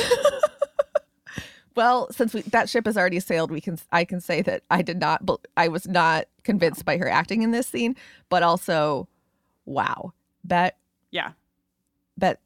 [1.81, 4.83] Well, since we, that ship has already sailed, we can I can say that I
[4.83, 7.97] did not I was not convinced by her acting in this scene,
[8.29, 9.09] but also
[9.65, 10.13] wow.
[10.45, 10.77] Bette
[11.11, 11.33] yeah.
[12.19, 12.39] Bette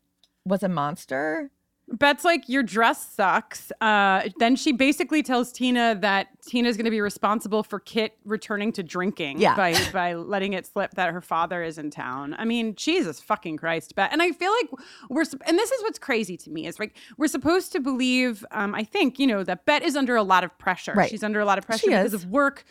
[0.44, 1.50] was a monster.
[1.86, 3.70] Bette's like, your dress sucks.
[3.80, 8.72] Uh, then she basically tells Tina that Tina's going to be responsible for Kit returning
[8.72, 9.54] to drinking Yeah.
[9.54, 12.34] by by letting it slip that her father is in town.
[12.38, 14.10] I mean, Jesus fucking Christ, Bette.
[14.12, 14.70] And I feel like
[15.10, 18.44] we're, and this is what's crazy to me is like we're supposed to believe.
[18.50, 20.94] Um, I think you know that Bette is under a lot of pressure.
[20.94, 21.10] Right.
[21.10, 22.24] She's under a lot of pressure She because is.
[22.24, 22.64] of work.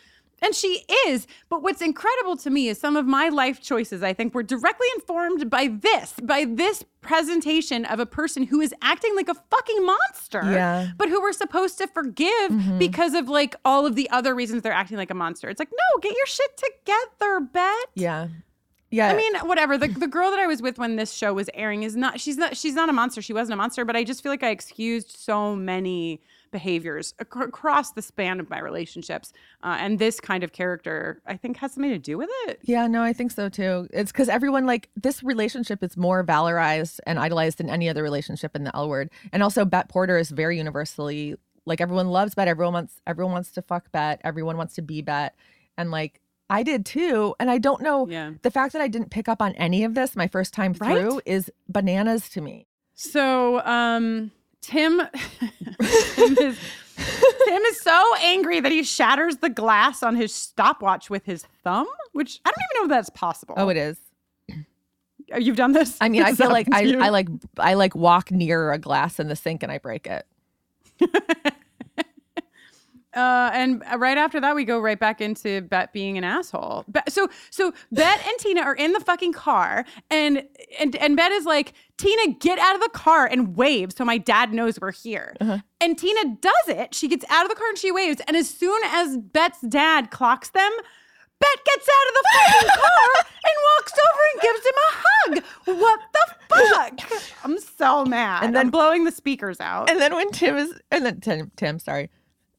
[0.44, 1.26] And she is.
[1.48, 4.86] But what's incredible to me is some of my life choices, I think, were directly
[4.94, 9.86] informed by this, by this presentation of a person who is acting like a fucking
[9.86, 10.42] monster.
[10.44, 10.90] Yeah.
[10.98, 12.78] But who we're supposed to forgive mm-hmm.
[12.78, 15.48] because of like all of the other reasons they're acting like a monster.
[15.48, 17.90] It's like, no, get your shit together, Bette.
[17.94, 18.28] Yeah.
[18.90, 19.08] Yeah.
[19.08, 19.78] I mean, whatever.
[19.78, 22.36] The, the girl that I was with when this show was airing is not she's
[22.36, 23.20] not she's not a monster.
[23.22, 26.20] She wasn't a monster, but I just feel like I excused so many
[26.54, 29.32] behaviors ac- across the span of my relationships.
[29.62, 32.60] Uh, and this kind of character, I think, has something to do with it.
[32.62, 33.88] Yeah, no, I think so too.
[33.92, 38.56] It's because everyone like this relationship is more valorized and idolized than any other relationship
[38.56, 39.10] in the L word.
[39.32, 41.34] And also, Bette Porter is very universally
[41.66, 42.50] like everyone loves Bette.
[42.50, 44.20] Everyone wants everyone wants to fuck Bette.
[44.24, 45.34] Everyone wants to be Bette.
[45.76, 47.34] And like I did too.
[47.40, 48.32] And I don't know Yeah.
[48.42, 51.00] the fact that I didn't pick up on any of this my first time Right?
[51.00, 52.66] through is bananas to me.
[52.94, 54.30] So, um,
[54.64, 54.98] Tim,
[55.82, 56.58] Tim, is,
[56.96, 61.86] Tim is so angry that he shatters the glass on his stopwatch with his thumb,
[62.12, 63.54] which I don't even know if that's possible.
[63.58, 63.98] Oh, it is.
[65.32, 65.98] Oh, You've done this?
[66.00, 67.04] I mean, I feel like I, happens to you?
[67.04, 70.26] I like I like walk near a glass in the sink and I break it.
[73.14, 76.84] Uh, and right after that, we go right back into Bette being an asshole.
[76.88, 80.44] Bette, so, so Bette and Tina are in the fucking car, and
[80.78, 84.18] and and Bette is like, Tina, get out of the car and wave so my
[84.18, 85.34] dad knows we're here.
[85.80, 86.94] And Tina does it.
[86.94, 88.20] She gets out of the car and she waves.
[88.26, 90.72] And as soon as Bette's dad clocks them,
[91.40, 95.78] Bette gets out of the fucking car and walks over and gives him a hug.
[95.80, 97.34] What the fuck?
[97.44, 98.44] I'm so mad.
[98.44, 99.90] And then I'm blowing the speakers out.
[99.90, 102.10] And then when Tim is, and then Tim, Tim, sorry,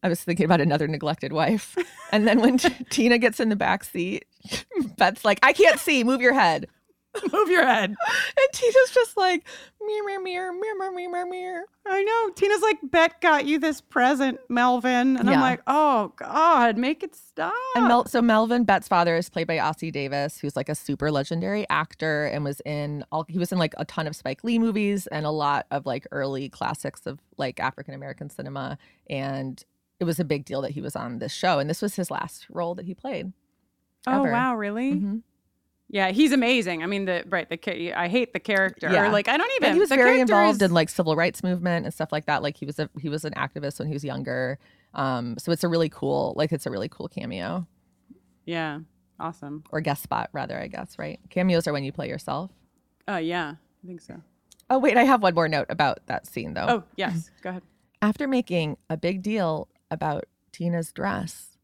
[0.06, 1.76] I was thinking about another neglected wife.
[2.12, 4.26] And then when T- Tina gets in the back seat,
[4.98, 6.04] Beth's like, "I can't see.
[6.04, 6.68] Move your head."
[7.32, 7.89] Move your head.
[7.91, 9.48] And Tina's just like,
[9.82, 12.30] "Mirror, mirror, mirror, mirror, mirror, mirror." I know.
[12.32, 15.15] Tina's like, Bette got you this present, Melvin.
[15.18, 15.36] And Yeah.
[15.36, 17.54] I'm like, oh God, make it stop.
[17.76, 21.10] And Mel- so Melvin Bette's father is played by Ossie Davis, who's like a super
[21.12, 24.60] legendary actor and was in all he was in like a ton of Spike Lee
[24.60, 28.78] movies and a lot of like early classics of like African American cinema.
[29.10, 29.63] And
[29.99, 31.60] it was a big deal that he was on this show.
[31.60, 33.31] And this was his last role that he played.
[34.08, 34.31] oh ever.
[34.31, 34.93] wow, really?
[34.93, 35.21] Mhm.
[35.88, 36.81] Yeah, he's amazing.
[36.81, 38.89] I mean, the right, the I hate the character.
[38.91, 39.12] Yeah.
[39.12, 39.67] Like, I don't even.
[39.69, 42.41] And he was very involved is- in like civil rights movement and stuff like that.
[42.41, 44.58] Like he was a he was an activist when he was younger.
[44.95, 47.67] Um, so it's a really cool, like it's a really cool cameo
[48.45, 48.79] Yeah,
[49.19, 49.63] awesome.
[49.71, 51.19] or guest spot rather, I guess, right?
[51.29, 52.49] Cameos are when you play yourself.
[53.08, 54.21] Oh yeah, I think so.
[54.69, 56.65] Oh wait, I have one more note about that scene though.
[56.67, 57.63] Oh yes, go ahead.
[58.01, 61.58] After making a big deal about Tina's dress,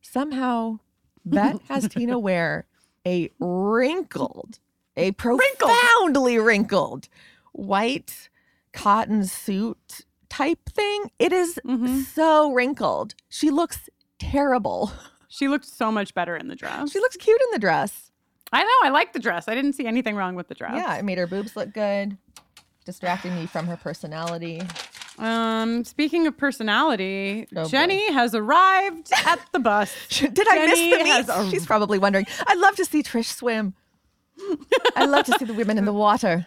[0.00, 0.78] somehow
[1.24, 2.66] Bette has Tina wear
[3.06, 4.58] a wrinkled,
[4.96, 7.08] a profoundly wrinkled
[7.52, 8.28] white
[8.72, 11.10] cotton suit type thing.
[11.18, 12.04] It is Mhm.
[12.04, 13.14] so wrinkled.
[13.28, 13.88] She looks
[14.18, 14.90] terrible.
[15.28, 16.90] She looked so much better in the dress.
[16.92, 18.10] She looks cute in the dress.
[18.52, 18.70] I know.
[18.84, 19.48] I like the dress.
[19.48, 20.72] I didn't see anything wrong with the dress.
[20.76, 22.16] Yeah, it made her boobs look good,
[22.86, 24.62] distracting me from her personality.
[25.18, 25.84] Um.
[25.84, 27.68] Speaking of personality, Oh, boy.
[27.68, 29.94] Jenny has arrived at the bus.
[30.08, 31.28] Did I miss the meet?
[31.28, 32.26] a- She's probably wondering.
[32.46, 33.74] I'd love to see Trish swim.
[34.96, 36.46] I'd love to see the women in the water.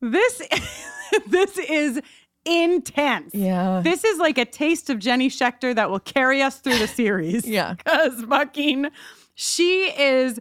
[0.00, 0.40] This
[1.26, 2.00] this is
[2.44, 3.34] intense.
[3.34, 3.80] Yeah.
[3.82, 7.46] This is like a taste of Jenny Schecter that will carry us through the series.
[7.46, 7.74] Yeah.
[7.84, 8.86] Because fucking,
[9.34, 10.38] she is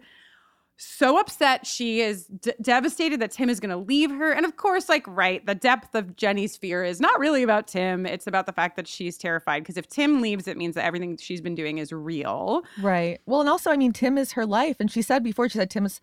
[0.81, 1.67] so upset.
[1.67, 4.31] She is d- devastated that Tim is going to leave her.
[4.31, 8.05] And of course, like, right, the depth of Jenny's fear is not really about Tim.
[8.05, 9.61] It's about the fact that she's terrified.
[9.63, 12.63] Because if Tim leaves, it means that everything she's been doing is real.
[12.81, 13.19] Right.
[13.25, 15.69] Well, and also, I mean, Tim is her life, and she said before, she said
[15.69, 15.99] Tim is,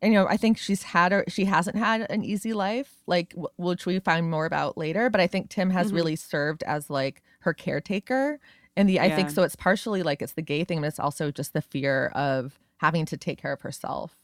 [0.00, 3.34] and you know, I think she's had her, she hasn't had an easy life, like
[3.56, 5.10] which we find more about later.
[5.10, 5.96] But I think Tim has Mhm.
[5.96, 8.38] really served as like her caretaker,
[8.76, 9.42] and the I think so.
[9.42, 13.06] It's partially like it's the gay thing, but it's also just the fear of having
[13.06, 14.18] to take care of herself.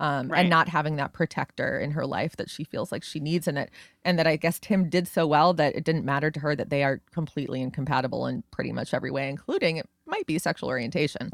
[0.00, 0.40] Um, Right.
[0.40, 3.58] and not having that protector in her life that she feels like she needs in
[3.58, 3.68] it
[4.02, 6.70] and that i guess tim did so well that it didn't matter to her that
[6.70, 11.30] they are completely incompatible in pretty much every way including it might be sexual orientation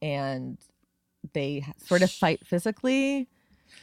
[0.00, 0.56] and
[1.34, 3.28] they sort of fight physically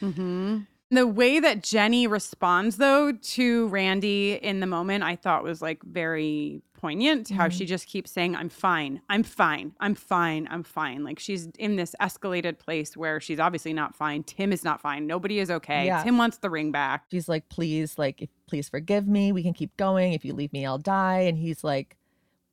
[0.02, 0.62] Mm-hmm.
[0.90, 5.84] The way that Jenny responds, though, to Randy in the moment, I thought was like
[5.84, 7.30] very poignant.
[7.30, 7.70] How she mm-hmm.
[7.70, 11.04] just keeps saying, I'm fine, I'm fine, I'm fine, I'm fine.
[11.04, 14.24] Like she's in this escalated place where she's obviously not fine.
[14.24, 15.08] Tim is not fine.
[15.08, 15.88] Nobody is okay.
[15.88, 16.04] Yeah.
[16.04, 17.06] Tim wants the ring back.
[17.12, 20.66] she's like please like please forgive me we can keep going if you leave me
[20.66, 21.96] i'll die and he's like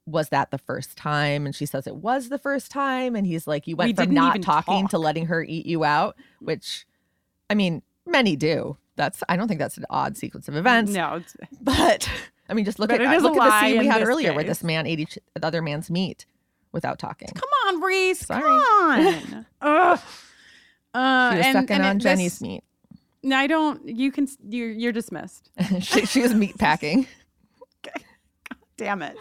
[0.06, 3.46] was that the first time and she says it was the first time and he's
[3.46, 6.86] like you went We from not talking to letting her eat you out which
[7.48, 11.22] i mean many do that's i don't think that's an odd sequence of events No,
[11.60, 12.08] but
[12.48, 14.02] i mean just look But at it is a look at the scene we had
[14.02, 16.26] earlier where this man ate each the other man's meat
[16.72, 18.24] without talking come on, Riese.
[18.26, 18.42] Sorry.
[18.42, 19.46] Come on.
[19.62, 20.00] Ugh.
[20.92, 22.64] Uh, she was and, sucking and on it- jenny's this- meat
[23.22, 23.88] No, I don't.
[23.88, 24.28] You can.
[24.46, 25.50] You're, you're dismissed.
[25.80, 27.06] she, she was meat packing
[27.82, 28.04] God
[28.76, 29.16] Damn it.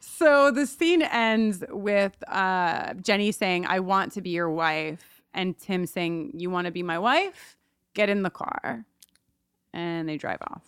[0.00, 5.22] So the scene ends with uh, Jenny saying, I want to be your wife.
[5.32, 7.56] And Tim saying, You want to be my wife?
[7.94, 8.84] Get in the car.
[9.72, 10.62] And they drive off.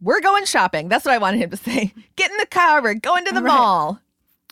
[0.00, 2.94] we're going shopping that's what i wanted him to say get in the car we're
[2.94, 3.52] going to the Right.
[3.54, 4.00] mall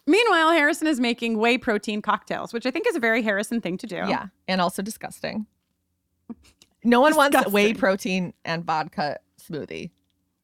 [0.04, 3.78] Meanwhile, Harrison is making whey protein cocktails, which I think is a very Harrison thing
[3.78, 3.94] to do.
[3.94, 5.46] Yeah, and also disgusting.
[6.82, 9.90] No one wants whey protein and vodka smoothie.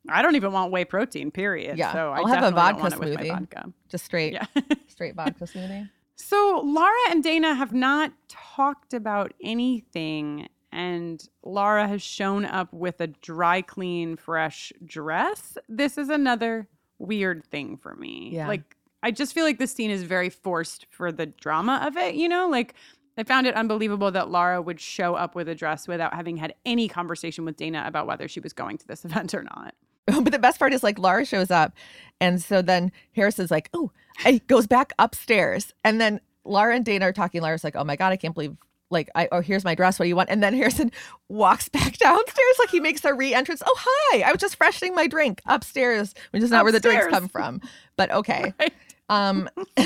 [0.08, 1.76] I don't even want whey protein, period.
[1.76, 3.28] Yeah, So I I'll have a vodka want it with my smoothie.
[3.30, 3.72] vodka.
[3.88, 4.46] Just straight, Yeah.
[4.86, 5.90] straight vodka smoothie.
[6.14, 13.00] So Laura and Dana have not talked about anything and Laura has shown up with
[13.00, 15.56] a dry clean, fresh dress.
[15.68, 18.30] This is another weird thing for me.
[18.32, 18.48] Yeah.
[18.48, 22.14] Like, I just feel like this scene is very forced for the drama of it,
[22.14, 22.48] you know?
[22.48, 22.74] Like,
[23.16, 26.54] I found it unbelievable that Laura would show up with a dress without having had
[26.64, 29.74] any conversation with Dana about whether she was going to this event or not.
[30.22, 31.74] but the best part is like Laura shows up,
[32.20, 33.90] and so then Harris is like, "Oh,"
[34.24, 37.42] he goes back upstairs, and then Laura and Dana are talking.
[37.42, 38.56] Laura's like, "Oh my god, I can't believe."
[38.90, 39.98] Like I oh here's my dress.
[39.98, 40.30] What do you want?
[40.30, 40.90] And then Harrison
[41.28, 43.62] walks back downstairs like he makes a re-entrance.
[43.66, 47.06] Oh hi, I was just freshening my drink upstairs, which is not where the drinks
[47.08, 47.60] come from.
[47.96, 48.54] But okay.
[48.60, 48.72] Right.
[49.10, 49.48] Um,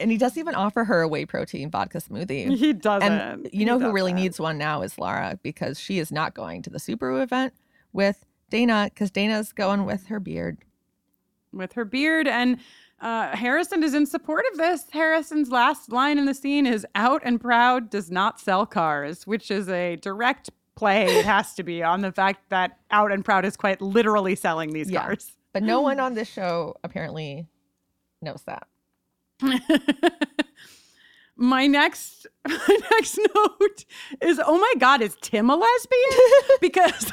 [0.00, 2.56] and he doesn't even offer her a whey protein vodka smoothie.
[2.56, 3.10] He doesn't.
[3.12, 6.34] And you He know who really needs one now is Lara because she is not
[6.34, 7.54] going to the Subaru event
[7.92, 10.58] with Dana because Dana's going with her beard.
[11.52, 12.58] with her beard and
[13.00, 14.84] uh, Harrison is in support of this.
[14.90, 19.50] Harrison's last line in the scene is "Out and proud does not sell cars," which
[19.50, 21.04] is a direct play.
[21.06, 24.72] It has to be on the fact that Out and Proud is quite literally selling
[24.72, 25.02] these Yeah.
[25.02, 25.32] cars.
[25.52, 27.46] But no one on this show apparently
[28.22, 28.66] knows that.
[31.36, 33.84] my next my next note
[34.22, 36.20] is oh my god is tim a lesbian
[36.62, 37.12] because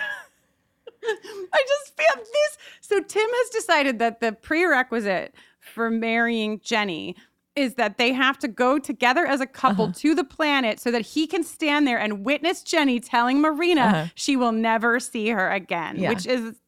[1.03, 5.35] i just feel this so tim has decided that the prerequisite
[5.73, 7.15] for marrying jenny
[7.55, 9.93] is that they have to go together as a couple Uh-huh.
[9.97, 14.05] to the planet so that he can stand there and witness jenny telling marina Uh-huh.
[14.15, 16.09] she will never see her again Yeah.
[16.09, 16.59] which is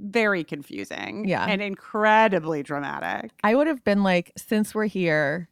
[0.00, 1.44] very confusing Yeah.
[1.46, 5.48] and incredibly dramatic I would have been like, since we're here,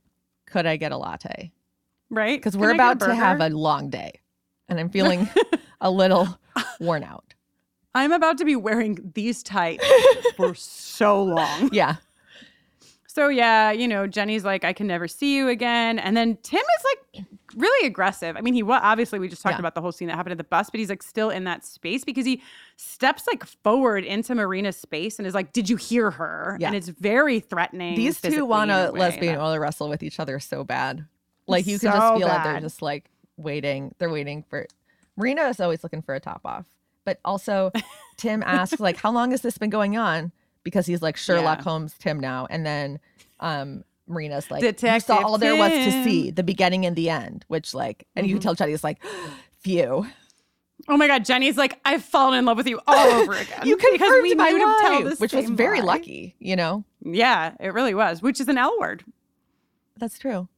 [0.46, 1.50] could I get a latte?
[2.10, 4.20] right Because we're I get a about to have a long day
[4.68, 5.28] and I'm feeling
[5.80, 6.38] a little
[6.80, 7.34] worn out.
[7.94, 9.84] I'm about to be wearing these tights
[10.36, 11.70] for so long.
[11.72, 11.96] Yeah.
[13.16, 16.60] So yeah, you know, Jenny's like, I can never see you again, and then Tim
[16.60, 17.24] is like
[17.56, 18.36] really aggressive.
[18.36, 19.60] I mean, he wa obviously we just talked Yeah.
[19.60, 21.64] about the whole scene that happened at the bus, but he's like still in that
[21.64, 22.42] space because he
[22.76, 26.66] steps like forward into Marina's space and is like, "Did you hear her?" Yeah.
[26.66, 27.96] And it's very threatening.
[27.96, 31.06] These two want a to lesbian oil wrestle with each other so bad.
[31.46, 33.08] Like you can just feel that they're just like
[33.38, 33.94] waiting.
[33.96, 34.66] They're waiting for
[35.16, 36.66] Marina is always looking for a top off.
[37.06, 37.72] But also
[38.18, 40.32] Tim asks like how long has this been going on?
[40.66, 41.62] Because he's like Sherlock Yeah.
[41.64, 42.48] Holmes Tim now.
[42.50, 42.98] And then
[43.38, 47.44] um Marina's like you saw all there was to see, the beginning and the end,
[47.46, 48.38] which like and you Mhm.
[48.38, 49.00] can tell Jenny's like
[49.60, 50.06] phew.
[50.88, 53.60] Oh my god, Jenny's like, I've fallen in love with you all over again.
[53.64, 55.94] You because confirmed we my knew to tell the which was very lie.
[55.94, 56.84] lucky, you know.
[57.02, 59.04] Yeah, it really was, which is an L word.
[59.98, 60.48] That's true.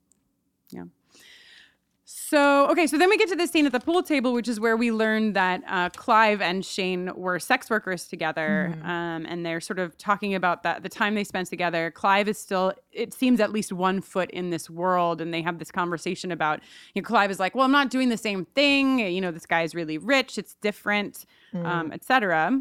[2.10, 4.58] So, okay, so then we get to this scene at the pool table, which is
[4.58, 8.74] where we learn that uh, Clive and Shane were sex workers together.
[8.82, 11.90] Um, and they're sort of talking about that the time they spent together.
[11.90, 15.20] Clive is still, it seems, at least one foot in this world.
[15.20, 16.60] And they have this conversation about,
[16.94, 19.00] you know, Clive is like, well, I'm not doing the same thing.
[19.00, 22.58] You know, this guy's really rich, it's different, um, et cetera.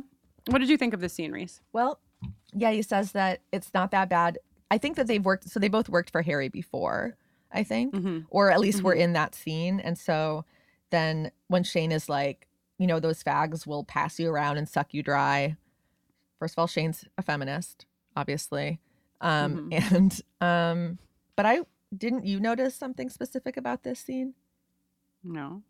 [0.48, 1.62] What did you think of this scene, Riese?
[1.72, 2.02] Well,
[2.52, 4.40] yeah, he says that it's not that bad.
[4.70, 7.16] I think that they've worked, so they both worked for Harry before,
[7.52, 8.26] I think, Mhm.
[8.30, 9.80] or at least we're in that scene.
[9.80, 10.46] And so
[10.90, 14.94] then when Shane is like, you know, those fags will pass you around and suck
[14.94, 15.56] you dry.
[16.40, 17.86] First of all, Shane's a feminist,
[18.16, 18.80] obviously.
[19.22, 21.00] Um, And, um,
[21.36, 21.62] but I
[21.96, 24.34] didn't you notice something specific about this scene?
[25.24, 25.64] No.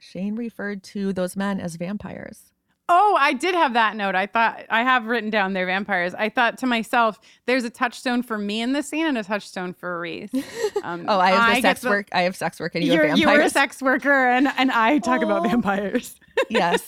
[0.00, 2.52] Shane referred to those men as vampires.
[2.88, 4.14] Oh, I did have that note.
[4.14, 6.12] I thought I have written down their vampires.
[6.14, 9.72] I thought to myself, there's a touchstone for me in this scene and a touchstone
[9.72, 10.30] for Riese.
[10.82, 12.08] Um, Oh, I have the get sex the- work.
[12.12, 14.70] I have sex work, and you You're, have you were a sex worker, and and
[14.70, 16.14] I talk about vampires.
[16.50, 16.86] yes.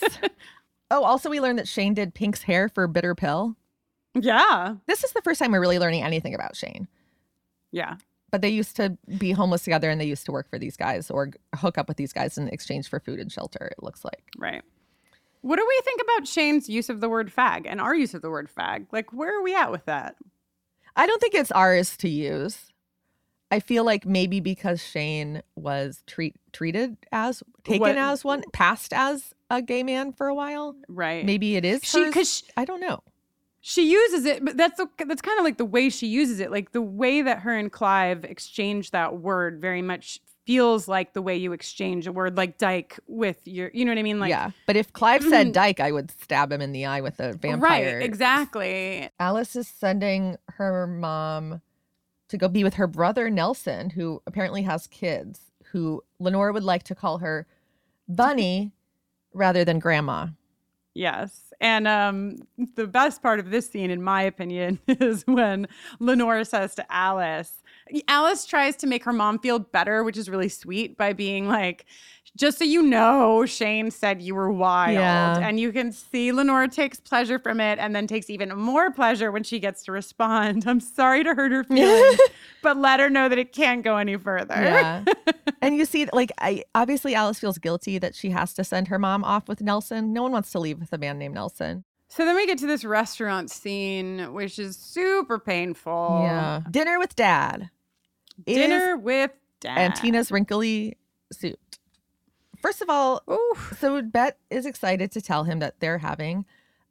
[0.91, 3.57] Oh, also, we learned that Shane did Pink's hair for Bitter Pill.
[4.15, 6.89] yeah, This is the first time we're really learning anything about Shane.
[7.73, 7.97] yeah.
[8.33, 11.11] But they used to be homeless together and they used to work for these guys
[11.11, 14.25] or hook up with these guys in exchange for food and shelter, it looks like.
[14.37, 14.63] Right.
[15.47, 18.23] What do we think about Shane's use of the word fag and our use of
[18.23, 18.87] the word fag?
[18.91, 20.17] Like, where are we at with that?
[20.97, 22.73] I don't think it's ours to use.
[23.53, 28.93] I feel like maybe because Shane was treat, treated as, taken What- as one, passed
[28.93, 30.75] as a gay man for a while.
[30.89, 31.25] Right.
[31.25, 31.85] Maybe it is.
[31.85, 32.15] She- hers.
[32.15, 33.05] 'cause she- I don't know.
[33.61, 36.51] she uses it, but that's the, that's kind of like the way she uses it.
[36.51, 41.21] Like the way that her and Clive exchange that word very much feels like the
[41.21, 44.21] way you exchange a word like dyke with your, you know what I mean?
[44.21, 44.51] Like, yeah.
[44.67, 47.61] But if Clive said Dyke, I would stab him in the eye with a vampire.
[47.99, 49.11] right, exactly.
[49.19, 51.61] Alice is sending her mom
[52.29, 55.41] to go be with her brother Nelson, who apparently has kids,
[55.73, 57.47] who Lenore would like to call her
[58.09, 58.73] Bunny
[59.35, 60.29] rather than Grandma.
[60.95, 61.53] Yes.
[61.61, 62.39] And um,
[62.75, 65.69] the best part of this scene, in my opinion, is when
[65.99, 67.63] Lenore says to Alice,
[68.09, 71.87] Alice tries to make her mom feel better, which is really sweet by being like,
[72.37, 74.95] just so you know, Shane said you were wild.
[74.95, 75.39] Yeah.
[75.39, 79.33] And you can see Lenora takes pleasure from it and then takes even more pleasure
[79.33, 80.65] when she gets to respond.
[80.67, 82.21] I'm sorry to hurt her feelings,
[82.63, 84.55] but let her know that it can't go any further.
[84.55, 85.05] Yeah.
[85.63, 88.99] and you see, like, I obviously Alice feels guilty that she has to send her
[88.99, 90.13] mom off with Nelson.
[90.13, 91.85] No one wants to leave with a man named Nelson.
[92.09, 96.21] So then we get to this restaurant scene, which is super painful.
[96.23, 96.63] Yeah.
[96.71, 97.71] Dinner with dad.
[98.45, 99.31] Dinner with
[99.61, 99.79] dad.
[99.79, 100.97] and Tina's wrinkly
[101.33, 101.79] suit.
[102.61, 103.77] First of all, Oof.
[103.79, 106.45] so Bette is excited to tell him that they're having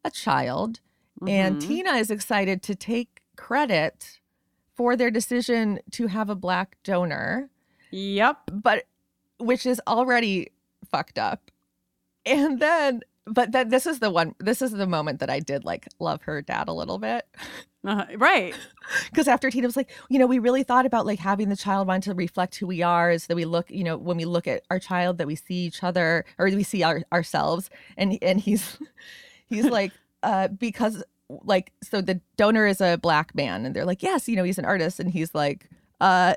[0.04, 0.80] a child,
[1.28, 1.68] and Mhm.
[1.68, 4.20] Tina is excited to take credit
[4.76, 7.50] for their decision to have a black donor,
[7.92, 8.52] Yep.
[8.54, 8.86] but
[9.40, 10.52] which is already
[10.90, 11.52] fucked up.
[12.26, 15.66] And then, but then this is the one, this is the moment that I did
[15.66, 17.26] like love her dad a little bit.
[17.86, 18.56] Uh, right.
[19.10, 21.88] because after Tina was like, you know, we really thought about like having the child
[21.88, 24.48] want to reflect who we are, is that we look, you know, when we look
[24.48, 28.40] at our child, that we see each other or we see our, ourselves, and and
[28.40, 28.78] he's
[29.48, 29.92] he's like,
[30.24, 34.36] uh, because like so the donor is a black man, and they're like, yes, you
[34.36, 35.70] know, he's an artist, and he's like,
[36.00, 36.36] uh.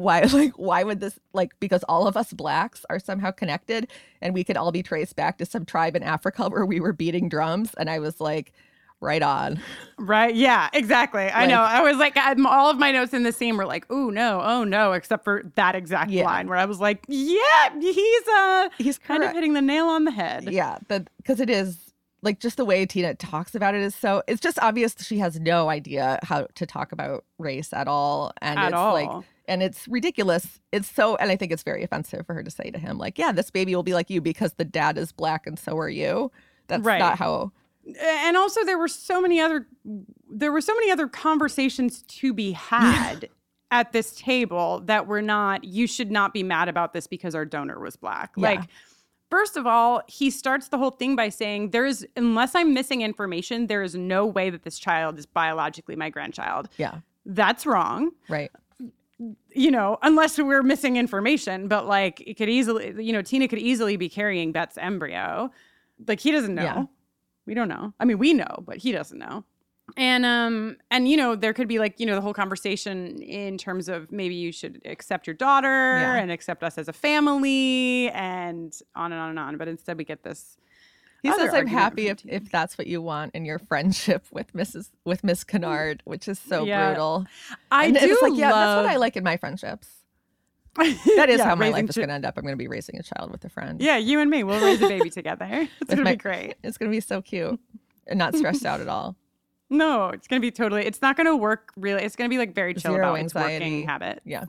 [0.00, 3.88] Why like why would this like because all of us blacks are somehow connected
[4.22, 6.92] and we could all be traced back to some tribe in Africa where we were
[6.92, 8.52] beating drums and I was like
[9.00, 9.60] right on
[9.98, 10.34] Right.
[10.34, 11.22] Yeah, exactly.
[11.30, 11.60] I know.
[11.60, 14.40] I was like, I'm, all of my notes in the scene were like, oh no,
[14.42, 16.24] oh no, except for that exact Yeah.
[16.24, 20.04] line where I was like, yeah, he's uh he's kind of hitting the nail on
[20.04, 20.50] the head.
[20.50, 21.89] Yeah, because it is
[22.22, 25.40] like just the way Tina talks about it is so it's just obvious she has
[25.40, 28.92] no idea how to talk about race at all, and At it's all.
[28.94, 30.60] like and it's ridiculous.
[30.72, 33.18] It's so and I think it's very offensive for her to say to him like,
[33.18, 35.88] yeah, this baby will be like you because the dad is black and so are
[35.88, 36.30] you.
[36.68, 36.98] That's Right.
[37.00, 37.52] not how.
[38.00, 39.66] and also there were so many other
[40.30, 43.28] there were so many other conversations to be had
[43.72, 47.44] at this table that were not you should not be mad about this because our
[47.44, 48.48] donor was black Yeah.
[48.50, 48.60] like
[49.30, 53.02] first of all he starts the whole thing by saying there is unless i'm missing
[53.02, 58.10] information there is no way that this child is biologically my grandchild Yeah, that's wrong
[58.28, 58.50] right.
[59.52, 63.58] you know, unless we're missing information, but like it could easily, you know, Tina could
[63.58, 65.50] easily be carrying Bette's embryo.
[66.08, 66.62] Like he doesn't know.
[66.62, 66.84] Yeah.
[67.46, 67.92] We don't know.
[68.00, 69.44] I mean, we know, but he doesn't know.
[69.96, 73.58] And um and you know, there could be like, you know, the whole conversation in
[73.58, 76.14] terms of maybe you should accept your daughter Yeah.
[76.16, 80.04] and accept us as a family and on and on and on, but instead we
[80.04, 80.56] get this
[81.22, 84.90] He says, "I'm happy if, if that's what you want in your friendship with Mrs.
[85.04, 86.86] with Miss Kennard, which is so Yeah.
[86.94, 87.26] brutal."
[87.70, 89.88] I and do like, yeah, love that's what I like in my friendships.
[90.76, 92.38] That is Yeah, how my life is going to end up.
[92.38, 93.82] I'm going to be raising a child with a friend.
[93.82, 95.68] Yeah, you and me, we'll raise a baby together.
[95.80, 96.54] It's gonna be great.
[96.62, 97.58] It's going to be so cute
[98.06, 99.16] and not stressed out at all.
[99.70, 100.84] No, it's gonna be totally.
[100.84, 102.02] It's not gonna work really.
[102.02, 104.20] It's gonna be like very chill Zero about its working habit.
[104.24, 104.44] Yeah.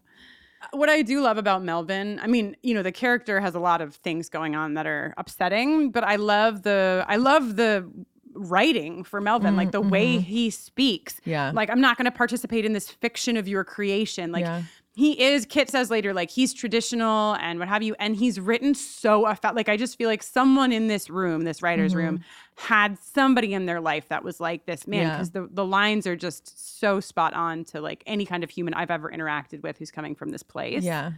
[0.62, 3.60] Uh, what I do love about Melvin, I mean, you know, the character has a
[3.60, 7.90] lot of things going on that are upsetting, but I love the I love the
[8.34, 9.90] writing for Melvin, like mm, the mm-hmm.
[9.90, 11.16] way he speaks.
[11.16, 11.30] Mm-hmm.
[11.30, 11.52] Yeah.
[11.54, 14.32] Like I'm not going to participate in this fiction of your creation.
[14.32, 14.64] Like Yeah.
[14.96, 18.74] he is Kit says later like he's traditional and what have you and he's written
[18.74, 22.06] so effect like I just feel like someone in this room, this writer's mm-hmm.
[22.06, 22.24] room
[22.58, 25.08] had somebody in their life that was like this man Mm-hmm.
[25.10, 25.16] Yeah.
[25.16, 28.74] because the the lines are just so spot on to like any kind of human
[28.74, 30.84] I've ever interacted with who's coming from this place.
[30.84, 31.12] Yeah.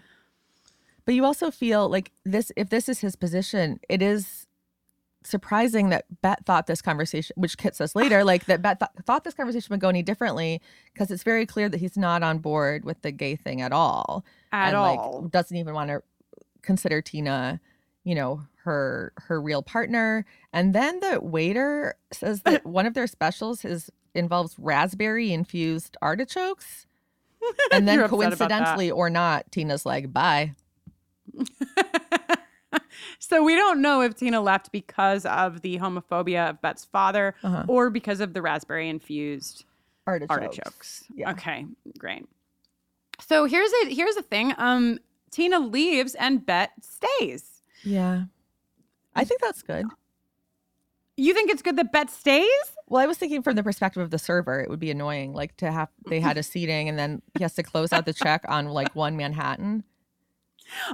[1.06, 4.48] But you also feel like this if this is his position, it is
[5.26, 9.24] surprising that Bette thought this conversation, which Kit us later, like that Bette th- thought
[9.24, 10.62] this conversation would go any differently
[10.94, 14.24] because it's very clear that he's not on board with the gay thing at all.
[14.52, 15.22] At and all.
[15.24, 16.02] like doesn't even want to
[16.62, 17.60] consider Tina,
[18.04, 20.26] you know, her her real partner.
[20.52, 26.86] And then the waiter says that one of their specials is involves raspberry infused artichokes.
[27.74, 28.38] And then You're upset about that.
[28.38, 30.54] coincidentally or not, Tina's like, bye.
[33.20, 37.64] So we don't know if Tina left because of the homophobia of Bette's father Uh-huh.
[37.68, 39.66] or because of the raspberry infused
[40.06, 40.32] Artichokes.
[40.32, 41.04] artichokes.
[41.16, 41.32] Yeah.
[41.32, 41.66] Okay,
[41.98, 42.26] great.
[43.26, 44.54] So here's a here's the thing.
[44.58, 45.00] Um,
[45.32, 47.62] Tina leaves and Bette stays.
[47.84, 48.24] Yeah.
[49.16, 49.86] I think that's good.
[51.16, 52.48] You think it's good that Bette stays?
[52.88, 55.56] Well, I was thinking from the perspective of the server, it would be annoying, like
[55.58, 58.44] to have they had a seating and then he has to close out the check
[58.48, 59.84] on like one Manhattan.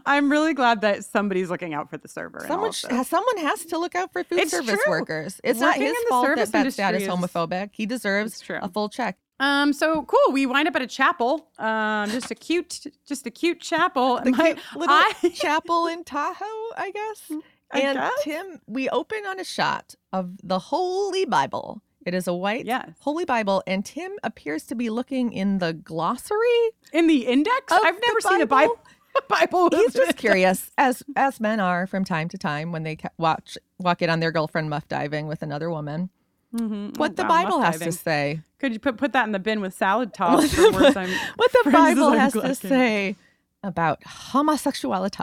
[0.05, 2.43] I'm really glad that somebody's looking out for the server.
[2.47, 4.91] Someone someone has to look out for food It's service true.
[4.91, 5.39] workers.
[5.43, 7.70] It's not his fault that Bette's dad is homophobic.
[7.72, 9.17] He deserves a full check.
[9.39, 10.34] Um, so cool.
[10.34, 11.47] We wind up at a chapel.
[11.57, 14.20] Um, just a cute, just a cute chapel.
[14.22, 14.93] The My- cute little
[15.24, 16.43] I- chapel in Tahoe,
[16.76, 17.32] I guess.
[17.72, 18.11] I and guess.
[18.24, 21.82] Tim, we open on a shot of the Holy Bible.
[22.05, 22.89] It is a white Yes.
[23.01, 26.72] Holy Bible, and Tim appears to be looking in the glossary.
[26.93, 27.72] in the index.
[27.72, 28.80] I've never seen a Bible.
[29.28, 29.70] Bible.
[29.72, 34.01] He's just curious, as as men are from time to time when they watch walk
[34.01, 36.09] in on their girlfriend muff diving with another woman.
[36.55, 36.97] Mhm.
[36.97, 38.41] What Oh, the wow, Bible has to say.
[38.59, 40.95] Could you put put that in the bin with salad toss for words
[41.36, 43.15] What the Bible has to say
[43.61, 45.20] about homosexuality.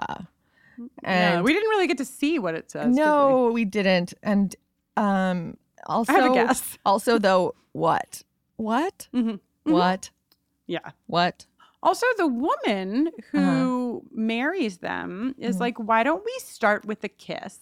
[1.02, 2.84] Yeah, And we didn't really get to see what it says.
[2.86, 3.02] did we?
[3.02, 4.14] no, we didn't.
[4.22, 4.54] And
[4.96, 5.56] um
[5.86, 6.78] also I have a guess.
[6.86, 8.22] also though what?
[8.56, 9.08] What?
[9.14, 9.40] Mhm.
[9.64, 10.10] What?
[10.66, 10.90] Yeah.
[11.06, 11.46] What?
[11.82, 14.08] Also, the woman who Uh-huh.
[14.12, 15.60] marries them is Mhm.
[15.60, 17.60] like, why don't we start with a kiss?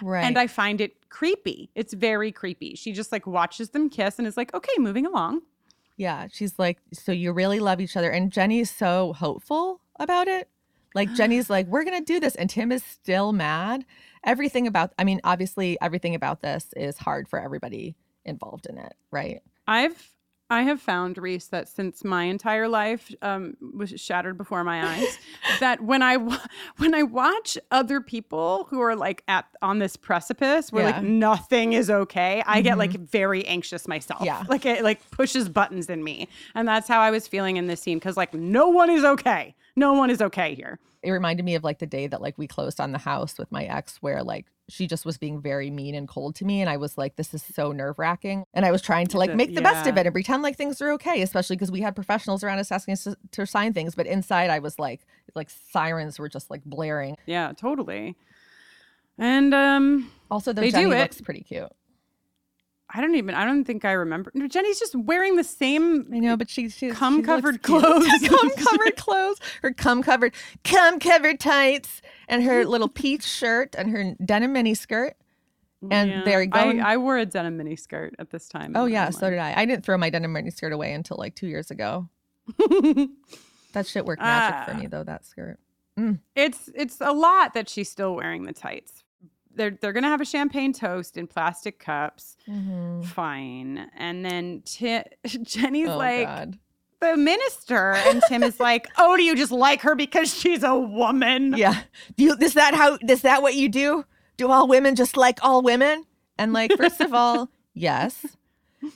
[0.00, 0.24] Right.
[0.24, 1.68] And I find it creepy.
[1.74, 2.74] It's very creepy.
[2.76, 5.42] She just like watches them kiss and is like, okay, moving along.
[5.98, 8.10] Yeah, she's like, so you really love each other.
[8.10, 10.48] And Jenny's so hopeful about it.
[10.96, 12.34] Like, Jenny's like, we're going to do this.
[12.34, 13.84] And Tim is still mad.
[14.24, 17.94] Everything about, I mean, obviously, everything about this is hard for everybody
[18.24, 19.40] involved in it, right?
[19.68, 20.10] I've
[20.48, 25.18] I have found Riese that since my entire life um, was shattered before my eyes,
[25.60, 26.38] that when I wa-
[26.76, 30.92] when I watch other people who are like at on this precipice where Yeah.
[30.92, 31.02] Mm-hmm.
[31.04, 34.22] like nothing is okay, I get like very anxious myself.
[34.24, 34.44] Yeah.
[34.48, 37.80] like it like pushes buttons in me, and that's how I was feeling in this
[37.82, 39.56] scene because like no one is okay.
[39.76, 40.78] No one is okay here.
[41.02, 43.52] It reminded me of like the day that like we closed on the house with
[43.52, 46.60] my ex, where like she just was being very mean and cold to me.
[46.60, 48.44] And I was like, this is so nerve wracking.
[48.54, 50.80] And I was trying to like make the best of it and pretend like things
[50.80, 53.94] are okay, especially because we had professionals around us asking us to, to sign things.
[53.94, 55.06] But inside, I was like,
[55.36, 57.16] like sirens were just like blaring.
[57.26, 58.16] Yeah, totally.
[59.18, 60.98] And um, Also, though, They do Jenny it.
[61.00, 61.70] looks pretty cute.
[62.88, 63.34] I don't even.
[63.34, 64.30] I don't think I remember.
[64.34, 66.06] No, Jenny's just wearing the same.
[66.12, 68.06] I know, but she she's Cum covered clothes.
[68.28, 69.38] cum covered clothes.
[69.62, 70.32] Her cum covered
[70.64, 75.16] cum covered tights and her little peach shirt and her denim mini skirt.
[75.90, 76.24] And Yeah.
[76.24, 76.58] there you go.
[76.60, 78.72] I, I wore a denim mini skirt at this time.
[78.76, 79.52] oh yeah, so did I.
[79.60, 82.08] I didn't throw my denim mini skirt away until like two years ago.
[83.72, 84.80] That shit worked magic for Ah.
[84.80, 85.04] me though.
[85.04, 85.58] That skirt.
[86.34, 89.04] it's it's a lot that she's still wearing the tights.
[89.56, 92.36] They're they're gonna have a champagne toast in plastic cups.
[92.48, 93.02] Mm-hmm.
[93.02, 95.00] Fine, and then Ti
[95.42, 96.58] Jenny's Oh like God.
[97.00, 100.76] the minister, and Tim is like, "Oh, do you just like her because she's a
[100.78, 101.82] woman?" Yeah.
[102.16, 102.98] Do you, is that how?
[103.08, 104.04] Is that what you do?
[104.36, 106.04] Do all women just like all women?
[106.38, 108.24] And like, first of all, yes.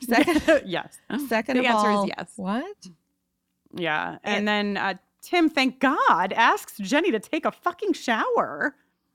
[0.07, 0.99] Second, yes.
[1.29, 2.33] second The of answer is all, yes.
[2.37, 2.87] What?
[3.75, 4.19] Yeah.
[4.23, 8.75] And then uh, Tim, thank God, asks Jenny to take a fucking shower,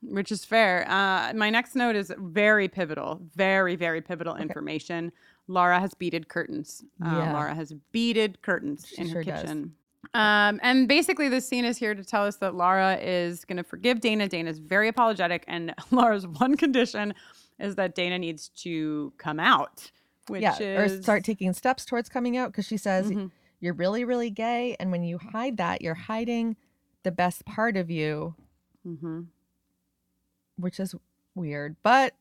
[0.10, 0.86] which is fair.
[0.90, 5.12] Uh, my next note is very pivotal, very, very pivotal information.
[5.48, 6.84] Laura has beaded curtains.
[7.04, 7.34] Uh, Yeah.
[7.34, 9.42] Laura has beaded curtains She in her sure does.
[9.44, 9.76] kitchen.
[10.14, 13.64] Um, and basically, this scene is here to tell us that Laura is going to
[13.64, 14.28] forgive Dana.
[14.28, 17.14] Dana's very apologetic, and Laura's one condition
[17.60, 19.92] is that Dana needs to come out,
[20.28, 23.32] which yeah, is or start taking steps towards coming out because she says Mhm.
[23.60, 26.56] you're really, really gay, and when you hide that, you're hiding
[27.04, 28.36] the best part of you,
[28.88, 29.28] Mhm.
[30.58, 30.96] Which is
[31.36, 31.76] weird.
[31.84, 32.14] But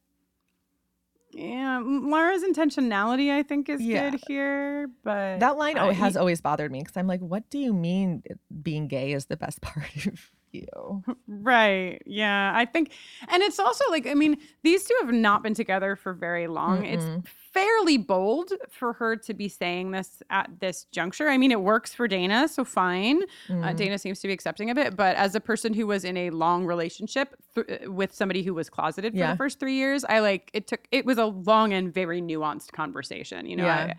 [1.32, 4.11] Yeah, m- Laura's intentionality, I think, is Yeah.
[4.11, 4.89] good here.
[5.03, 8.22] But that line I- has always bothered me because I'm like, what do you mean
[8.30, 11.02] eh, being gay is the best part of you?
[11.28, 12.00] right.
[12.07, 12.92] Yeah, I think,
[13.28, 16.82] and it's also like, I mean, these two have not been together for very long.
[16.82, 16.94] Mm-mm.
[16.94, 21.28] It's fairly bold for her to be saying this at this juncture.
[21.28, 23.22] I mean, it works for Dana, so fine.
[23.48, 23.76] Uh, Mhm.
[23.76, 24.96] Dana seems to be accepting of it.
[24.96, 28.68] But as a person who was in a long relationship th- with somebody who was
[28.68, 29.30] closeted for Yeah.
[29.32, 32.72] the first three years, I like it took, it was a long and very nuanced
[32.72, 33.46] conversation.
[33.46, 33.76] You know, Yeah.
[33.92, 33.94] I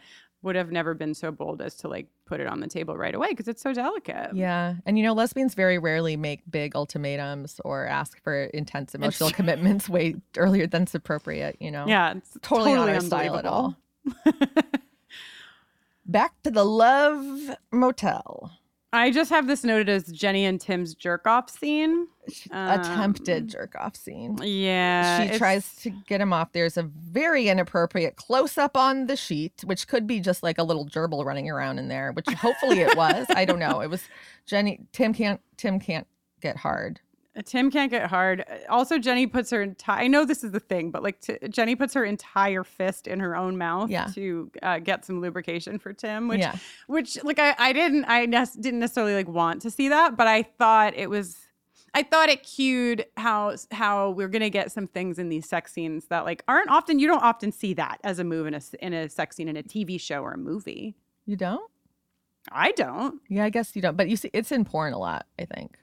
[0.46, 3.16] would have never been so bold as to like put it on the table right
[3.16, 4.30] away because it's so delicate.
[4.34, 4.76] Yeah.
[4.86, 9.90] And you know, lesbians very rarely make big ultimatums or ask for intense emotional commitments
[9.90, 11.86] way earlier than's appropriate, you know?
[11.88, 13.76] Yeah, it's Totally, totally, not our style at all.
[16.06, 18.52] Back to the Love Motel.
[18.96, 22.08] I just have this noted as Jenny and Tim's jerk off scene.
[22.52, 24.38] Attempted Um, jerk off scene.
[24.42, 25.30] Yeah.
[25.32, 26.52] she tries to get him off.
[26.54, 30.64] There's a very inappropriate close up on the sheet, which could be just like a
[30.64, 33.28] little gerbil running around in there, which hopefully it was.
[33.30, 33.82] I don't know.
[33.82, 34.04] It was
[34.46, 34.80] Jenny.
[34.92, 35.42] Tim can't.
[35.58, 36.08] Tim can't
[36.42, 37.00] get hard.
[37.44, 38.46] Tim can't get hard.
[38.70, 40.02] Also, Jenny puts her entire.
[40.04, 43.20] I know this is the thing, but like t- Jenny puts her entire fist in
[43.20, 44.06] her own mouth Yeah.
[44.16, 46.56] to uh, get some lubrication for Tim, which, Yeah.
[46.88, 50.28] which like I, I didn't, I ne- didn't necessarily like want to see that, but
[50.28, 51.38] I thought it was.
[51.98, 56.08] I thought it cued how how we're gonna get some things in these sex scenes
[56.08, 58.92] that like aren't often you don't often see that as a move in a, in
[58.94, 60.96] a sex scene in a TV show or a movie.
[61.26, 61.72] You don't?
[62.52, 63.22] I don't.
[63.30, 63.96] Yeah, I guess you don't.
[63.96, 65.26] But you see, it's in porn a lot.
[65.40, 65.78] I think.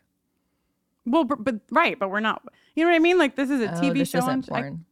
[1.05, 2.43] Well, but, but right, but we're not.
[2.75, 3.19] You know what I mean?
[3.19, 4.19] Like this is a Oh, TV this show.
[4.19, 4.85] isn't I- porn.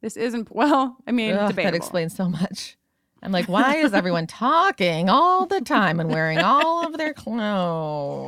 [0.00, 0.50] this isn't.
[0.54, 2.76] Well, I mean, Ugh, that explains so much.
[3.22, 7.12] I'm like, why is everyone talking all the time and wearing all of their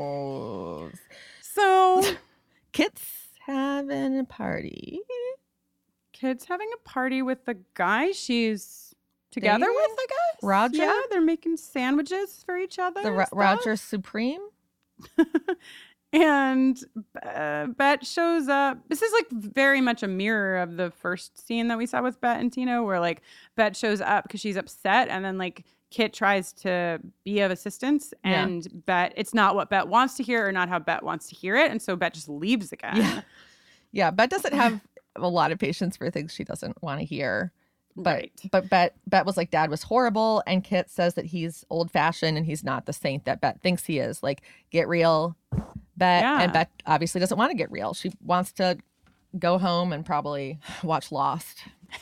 [0.05, 0.99] clothes?
[1.41, 2.03] So
[2.72, 3.03] Kit's
[3.47, 5.01] having a party.
[6.12, 8.95] Kid's having a party with the guy she's
[9.30, 9.74] together Dating?
[9.74, 10.43] with, I guess.
[10.43, 10.76] Roger?
[10.78, 13.03] Yeah, they're making sandwiches for each other.
[13.03, 14.43] The Ro- Roger Supreme.
[16.12, 16.78] and
[17.22, 18.78] uh, Bette shows up.
[18.88, 22.20] This is like very much a mirror of the first scene that we saw with
[22.20, 23.22] Bette and Tino, where like
[23.56, 28.12] Bette shows up because she's upset, and then like Kit tries to be of assistance,
[28.24, 28.44] Yeah.
[28.44, 31.34] and Bette it's not what Bette wants to hear or not how Bette wants to
[31.34, 32.96] hear it, and so Bette just leaves again.
[32.96, 33.20] Yeah.
[33.92, 34.80] Yeah, Bette doesn't have
[35.16, 37.52] a lot of patience for things she doesn't want to hear.
[37.96, 38.32] But right.
[38.52, 42.36] but Bette Bette was like dad was horrible, and Kit says that he's old fashioned
[42.36, 44.22] and he's not the saint that Bette thinks he is.
[44.22, 45.36] Like get real,
[46.01, 46.42] Bette, Yeah.
[46.42, 47.94] and Bette obviously doesn't want to get real.
[47.94, 48.78] She wants to
[49.38, 51.59] go home and probably watch Lost.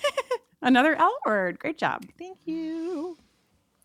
[0.62, 1.59] Another L word.
[1.59, 2.05] Great job.
[2.18, 3.18] Thank you.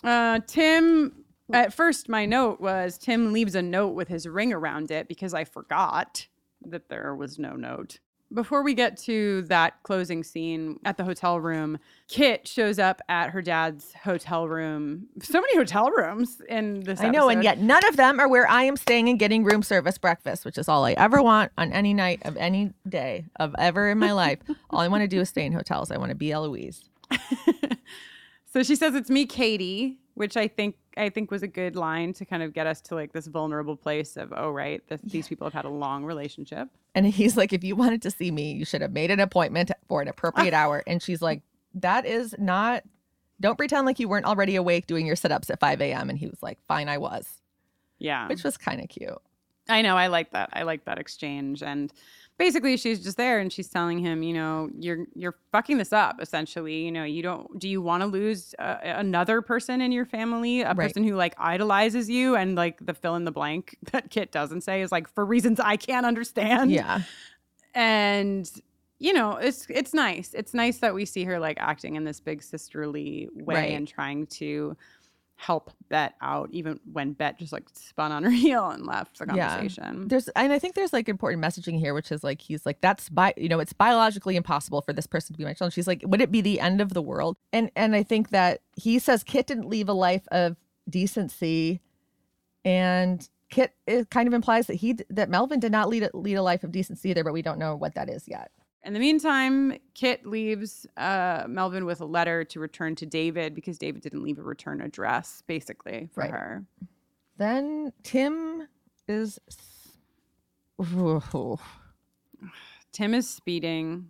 [0.03, 1.25] Uh, Tim.
[1.51, 5.33] At first, my note was Tim leaves a note with his ring around it because
[5.33, 6.25] I forgot
[6.65, 7.99] that there was no note.
[8.33, 11.77] Before we get to that closing scene at the hotel room,
[12.07, 15.07] Kit shows up at her dad's hotel room.
[15.21, 17.01] So many hotel rooms in this.
[17.01, 19.61] I know, and yet none of them are where I am staying and getting room
[19.61, 23.55] service breakfast, which is all I ever want on any night of any day of
[23.59, 24.39] ever in my life.
[24.69, 25.91] all I want to do is stay in hotels.
[25.91, 26.89] I want to be Eloise.
[28.53, 32.13] So she says it's me, Katie, which I think I think was a good line
[32.13, 35.27] to kind of get us to like this vulnerable place of oh right, this, these
[35.27, 36.69] people have had a long relationship.
[36.95, 39.71] And he's like, if you wanted to see me, you should have made an appointment
[39.87, 40.83] for an appropriate hour.
[40.85, 41.41] And she's like,
[41.73, 42.83] that is not,
[43.41, 46.09] don't pretend like you weren't already awake doing your sit ups at 5 a.m.
[46.11, 47.41] And he was like, fine, I was,
[47.97, 49.17] Yeah, which was kind of cute.
[49.67, 49.95] I know.
[49.95, 50.49] I like that.
[50.53, 51.63] I like that exchange.
[51.63, 51.91] And
[52.37, 56.21] basically, she's just there, and she's telling him, you know, you're you're fucking this up.
[56.21, 57.59] Essentially, you know, you don't.
[57.59, 60.87] Do you want to lose uh, another person in your family, a Right.
[60.87, 64.61] person who like idolizes you, and like the fill in the blank that Kit doesn't
[64.61, 66.71] say is like for reasons I can't understand.
[66.71, 67.01] Yeah.
[67.75, 68.49] and
[68.99, 72.19] you know it's it's nice it's nice that we see her like acting in this
[72.19, 73.71] big sisterly way Right.
[73.73, 74.77] and trying to
[75.43, 79.25] help Bette out even when Bette just like spun on her heel and left the
[79.35, 79.49] Yeah.
[79.49, 82.79] conversation There's, and I think there's like important messaging here, which is like, he's like,
[82.79, 85.73] that's by, you know, it's biologically impossible for this person to be my child.
[85.73, 87.35] She's like, would it be the end of the world?
[87.51, 90.55] And, and I think that he says Kit didn't leave a life of
[90.89, 91.81] decency.
[92.63, 96.35] And Kit it kind of implies that he, that Melvin did not lead a, lead
[96.35, 98.49] a life of decency either, but we don't know what that is yet.
[98.85, 103.77] In the meantime kit leaves uh, melvin with a letter to return to david because
[103.77, 106.31] david didn't leave a return address basically for Right.
[106.31, 106.65] her
[107.37, 108.67] Then Tim
[109.07, 109.39] is,
[110.81, 111.57] Ooh.
[112.91, 114.07] tim is speeding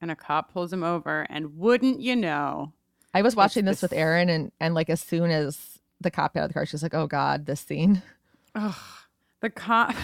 [0.00, 2.72] and a cop pulls him over and wouldn't you know
[3.14, 6.34] I was watching this this- with Erin, and and like as soon as the cop
[6.34, 8.02] got out of the car, she's like, "Oh God, this scene."
[8.54, 8.76] ugh,
[9.40, 9.94] the cop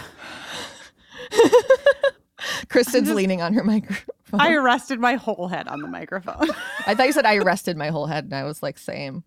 [2.69, 4.12] Kristen's just- leaning on her microphone.
[4.33, 6.49] I I, arrested my whole head on the microphone.
[6.87, 9.23] I thought you said I arrested my whole head, and I was like, "Same."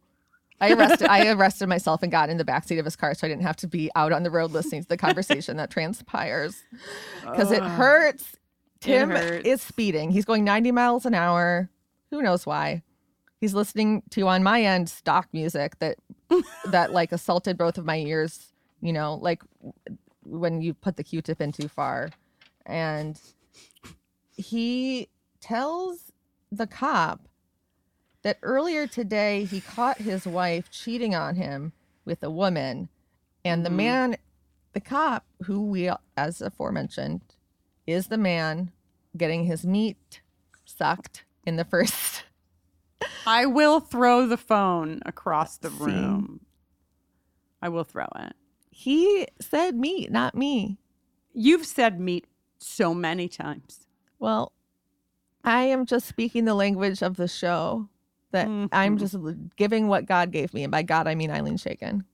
[0.61, 3.31] I arrested I arrested myself and got in the backseat of his car, so I
[3.31, 6.63] didn't have to be out on the road listening to the conversation that transpires
[7.23, 8.37] because it hurts.
[8.81, 9.47] Tim hurts.
[9.47, 10.11] is speeding.
[10.11, 11.71] He's going 90 miles an hour.
[12.11, 12.83] Who knows why?
[13.41, 15.99] He's listening to on my end stock music that
[16.67, 18.53] that like assaulted both of my ears.
[18.81, 19.43] You know, like
[20.25, 22.11] when you put the Q-tip in too far,
[22.65, 23.21] and
[24.37, 25.09] he
[25.41, 26.13] tells
[26.51, 27.29] the cop
[28.23, 31.73] that earlier today he caught his wife cheating on him
[32.05, 32.89] with a woman,
[33.45, 33.77] and the Mhm.
[33.77, 34.17] man,
[34.73, 37.21] the cop, who we as aforementioned,
[37.87, 38.73] is the man
[39.17, 40.21] getting his meat
[40.65, 42.25] sucked in the first.
[43.27, 45.77] I will throw the phone across the See?
[45.85, 46.47] room.
[47.63, 48.35] I will throw it.
[48.71, 50.79] He said meat, not me.
[51.33, 52.27] You've said meat
[52.59, 53.86] so many times.
[54.19, 54.53] Well,
[55.45, 57.89] I am just speaking the language of the show.
[58.33, 58.99] That I'm Mhm.
[58.99, 59.17] just
[59.57, 62.05] giving what God gave me, and by God I mean Ilene Chaiken.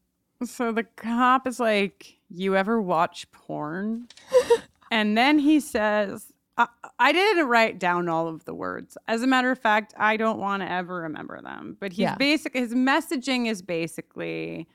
[0.44, 4.08] So the cop is like, You ever watch porn?
[4.90, 6.66] and then he says, I,
[6.98, 8.96] I didn't write down all of the words.
[9.08, 11.76] As a matter of fact, I don't want to ever remember them.
[11.80, 12.14] But he's Yeah.
[12.16, 14.66] basic his messaging is basically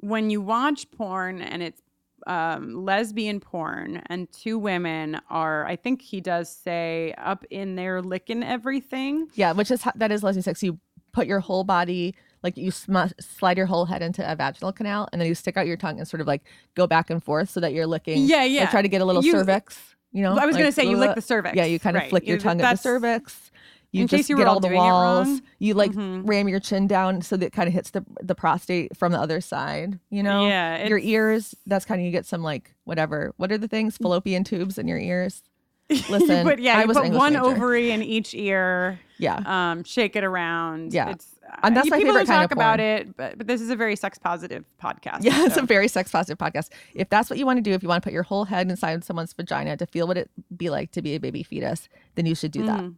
[0.00, 1.82] when you watch porn and it's
[2.26, 8.02] um, lesbian porn and two women are, I think he does say, up in there
[8.02, 9.28] licking everything.
[9.34, 10.62] Yeah, which is that is lesbian sex.
[10.62, 10.78] You
[11.12, 15.08] put your whole body, like you sm- slide your whole head into a vaginal canal,
[15.12, 16.42] and then you stick out your tongue and sort of like
[16.74, 18.24] go back and forth so that you're licking.
[18.24, 18.70] Yeah, like, yeah.
[18.70, 19.94] try to get a little You- cervix.
[20.10, 21.54] You know, I was going to like, say you lick the cervix.
[21.54, 22.08] Yeah, you kind of right.
[22.10, 23.50] flick your You- tongue at the cervix.
[23.92, 25.40] You In just case you get were all all the walls.
[25.58, 26.28] You like Mhm.
[26.28, 29.18] ram your chin down so that it kind of hits the the prostate from the
[29.18, 29.98] other side.
[30.10, 31.54] You know, Yeah, your ears.
[31.66, 33.32] That's kind of you get some like whatever.
[33.38, 33.96] What are the things?
[33.96, 35.42] Fallopian tubes in your ears.
[36.10, 37.46] Listen, put, yeah, I was put one major.
[37.46, 39.00] ovary in each ear.
[39.16, 40.92] Yeah, Um, shake it around.
[40.92, 41.08] Yeah.
[41.08, 43.74] it's, And that's you- my people favorite talk about it, but, but this is a
[43.74, 45.20] very sex positive podcast.
[45.22, 45.32] yeah.
[45.46, 46.68] It's a very sex positive podcast.
[46.94, 48.68] If that's what you want to do, if you want to put your whole head
[48.68, 52.26] inside someone's vagina to feel what it be like to be a baby fetus, then
[52.26, 52.80] you should do that.
[52.80, 52.94] Mhm.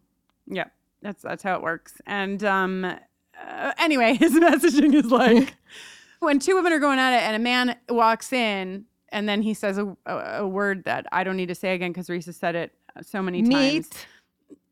[0.48, 0.64] Yeah,
[1.02, 1.94] that's that's how it works.
[2.06, 5.54] And um, uh, anyway, his messaging is like
[6.20, 9.54] when two women are going at it, and a man walks in, and then he
[9.54, 12.54] says a, a, a word that I don't need to say again because Riese said
[12.54, 13.90] it uh, so many times.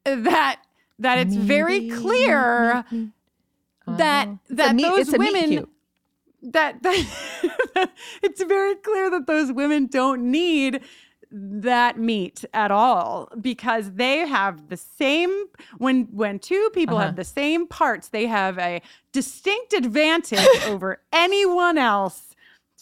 [0.05, 0.61] That
[0.99, 3.11] that it's very clear meat, meat.
[3.87, 4.29] that.
[4.29, 5.67] It's a that meat- those it's a meat women
[6.43, 7.91] that that
[8.23, 10.81] it's very clear that those women don't need
[11.31, 15.31] that meet at all because they have the same
[15.79, 17.07] when when two people Uh-huh.
[17.07, 18.81] have the same parts they have a
[19.13, 22.35] distinct advantage over anyone else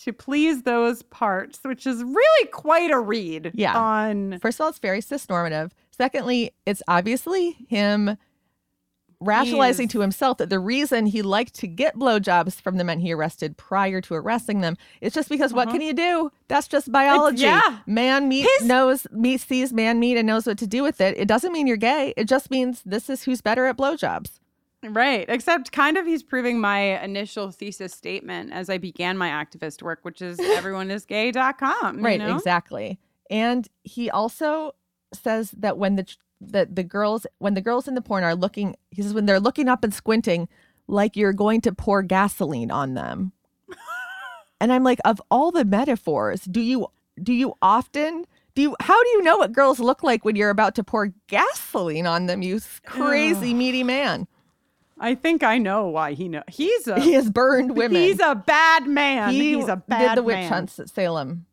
[0.05, 3.77] to please those parts which is really quite a read Yeah.
[3.77, 5.71] on First of all, it's very cisnormative.
[5.91, 8.17] Secondly, it's obviously him
[9.27, 13.13] rationalizing to himself that the reason he liked to get blowjobs from the men he
[13.13, 15.77] arrested prior to arresting them is just because what uh-huh.
[15.77, 16.31] can you do?
[16.49, 17.43] That's just biology.
[17.43, 17.79] yeah.
[17.87, 21.17] Man meat His- knows meat sees man meat and knows what to do with it.
[21.19, 22.15] It doesn't mean you're gay.
[22.17, 24.39] It just means this is who's better at blowjobs.
[24.83, 25.25] Right.
[25.29, 30.01] Except kind of he's proving my initial thesis statement as I began my activist work,
[30.03, 32.03] which is everyoneisgay.com.
[32.03, 32.37] Right, You know?
[32.37, 32.99] exactly.
[33.31, 34.75] And he also
[35.13, 38.35] says that when the ch- the the girls when the girls in the porn are
[38.35, 40.49] looking, he says when they're looking up and squinting,
[40.87, 43.33] like you're going to pour gasoline on them.
[44.61, 46.89] and I'm like, of all the metaphors, do you
[47.23, 50.51] do you often do you how do you know what girls look like when you're
[50.51, 52.43] about to pour gasoline on them?
[52.43, 54.27] You crazy meaty man.
[54.99, 56.43] I think I know why he know.
[56.49, 58.01] He's a He has burned women.
[58.01, 59.31] he's a bad man.
[59.31, 60.53] he he's a bad did the witch man.
[60.53, 61.45] hunts at Salem.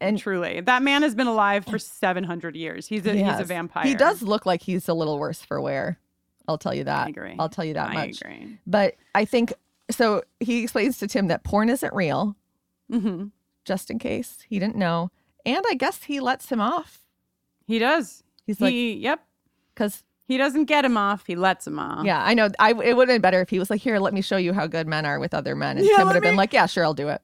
[0.00, 2.86] And Truly, that man has been alive for seven hundred years.
[2.86, 3.84] He's a he's a vampire.
[3.84, 5.98] He does look like he's a little worse for wear.
[6.48, 7.06] I'll tell you that.
[7.06, 7.36] I agree.
[7.38, 8.20] I'll tell you that I much.
[8.20, 8.58] agree.
[8.66, 9.52] But I think
[9.90, 10.22] so.
[10.38, 12.36] He explains to Tim that porn isn't real,
[12.90, 13.26] hmm
[13.64, 15.10] just in case he didn't know.
[15.44, 17.00] And I guess he lets him off.
[17.66, 18.22] He does.
[18.46, 19.24] He's like, he yep.
[19.74, 21.26] because He doesn't get him off.
[21.26, 22.04] He lets him off.
[22.04, 22.48] yeah, I know.
[22.60, 24.52] I it would have been better if he was like, "Here, let me show you
[24.52, 26.66] how good men are with other men," and Yeah, Tim would have been like, "Yeah,
[26.66, 27.22] sure, I'll do it."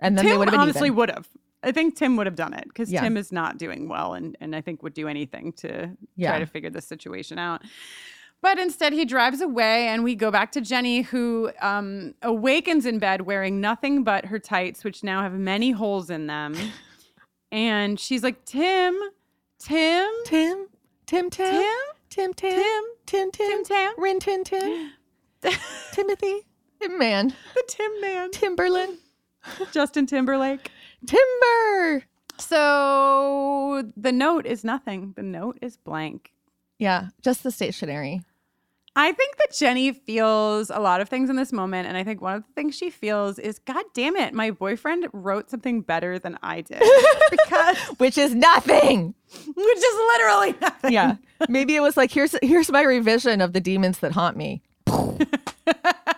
[0.00, 1.28] And then Tim they would have been honestly would have.
[1.62, 3.00] I think Tim would have done it because Yeah.
[3.02, 6.30] Tim is not doing well, and and I think would do anything to Yeah.
[6.30, 7.62] try to figure this situation out.
[8.40, 13.00] But instead, he drives away, and we go back to Jenny, who um, awakens in
[13.00, 16.54] bed wearing nothing but her tights, which now have many holes in them.
[17.52, 18.96] and she's like, Tim,
[19.58, 22.52] Tim, Tim, Tim, Tim, Tim, Tim, Tim,
[23.06, 24.90] Tim, Tim, Tim, Tim Rin Tin Tin,
[25.92, 26.46] Timothy,
[26.80, 28.98] Tim Man, the Tim man, Timberland,
[29.72, 30.70] Justin Timberlake.
[31.06, 32.04] Timber.
[32.38, 35.12] So the note is nothing.
[35.16, 36.32] The note is blank.
[36.78, 38.22] Yeah, just the stationery.
[38.96, 41.86] I think that Jenny feels a lot of things in this moment.
[41.86, 45.06] And I think one of the things she feels is, God damn it, my boyfriend
[45.12, 46.82] wrote something better than I did.
[47.30, 49.14] because, Which is nothing.
[49.54, 50.92] which is literally nothing.
[50.92, 51.16] Yeah.
[51.48, 54.62] Maybe it was like, here's here's my revision of the demons that haunt me.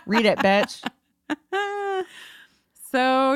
[0.07, 0.83] Read it, bitch.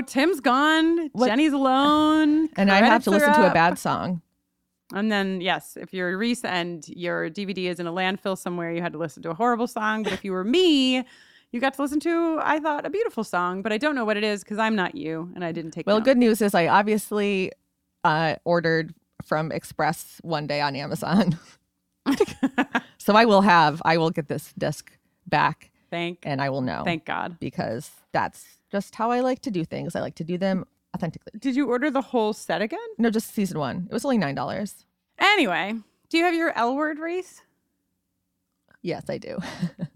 [0.02, 1.10] Tim's gone.
[1.14, 2.50] What- Jenny's alone.
[2.58, 4.22] And I have to listen to a bad song.
[4.94, 8.82] And then, yes, if you're Riese and your DVD is in a landfill somewhere, you
[8.82, 10.04] had to listen to a horrible song.
[10.04, 11.04] But if you were me,
[11.52, 13.64] you got to listen to, I thought, a beautiful song.
[13.64, 15.88] But I don't know what it is because I'm not you and I didn't take
[15.88, 16.06] Well, notes.
[16.06, 17.52] good news is I obviously
[18.04, 18.94] uh, ordered
[19.26, 21.40] from Express one day on Amazon.
[23.00, 24.92] so I will have, I will get this disc
[25.28, 27.40] back Thank, and I will know thank God.
[27.40, 28.46] because that's
[28.76, 29.96] just how I like to do things.
[29.96, 31.32] I like to do them authentically.
[31.40, 32.80] Did you order the whole set again?
[32.98, 33.88] No, just season one.
[33.90, 34.74] It was only $9.
[35.18, 35.76] Anyway,
[36.10, 37.42] do you have your L word race?
[38.82, 39.38] Yes, I do.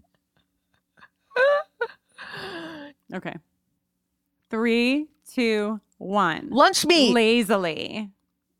[3.12, 3.34] Okay.
[4.50, 6.48] Three, two, one.
[6.50, 7.12] Lunch meat.
[7.12, 8.10] Lazily.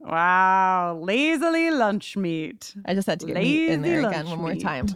[0.00, 0.98] Wow.
[1.00, 2.74] Lazily lunch meat.
[2.84, 4.62] I just had to get meat in there again one more meat.
[4.62, 4.88] time.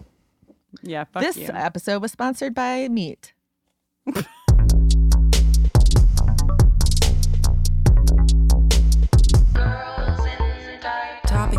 [0.83, 1.49] Yeah, fuck this you.
[1.53, 3.33] episode was sponsored by Meat.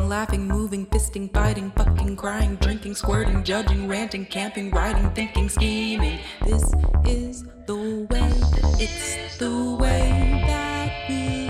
[0.08, 6.20] Laughing, moving, fisting, biting, fucking, crying, drinking, squirting, judging, ranting, camping, writing, thinking, scheming.
[6.46, 6.64] This
[7.06, 8.32] is the way,
[8.80, 11.45] it's the way that we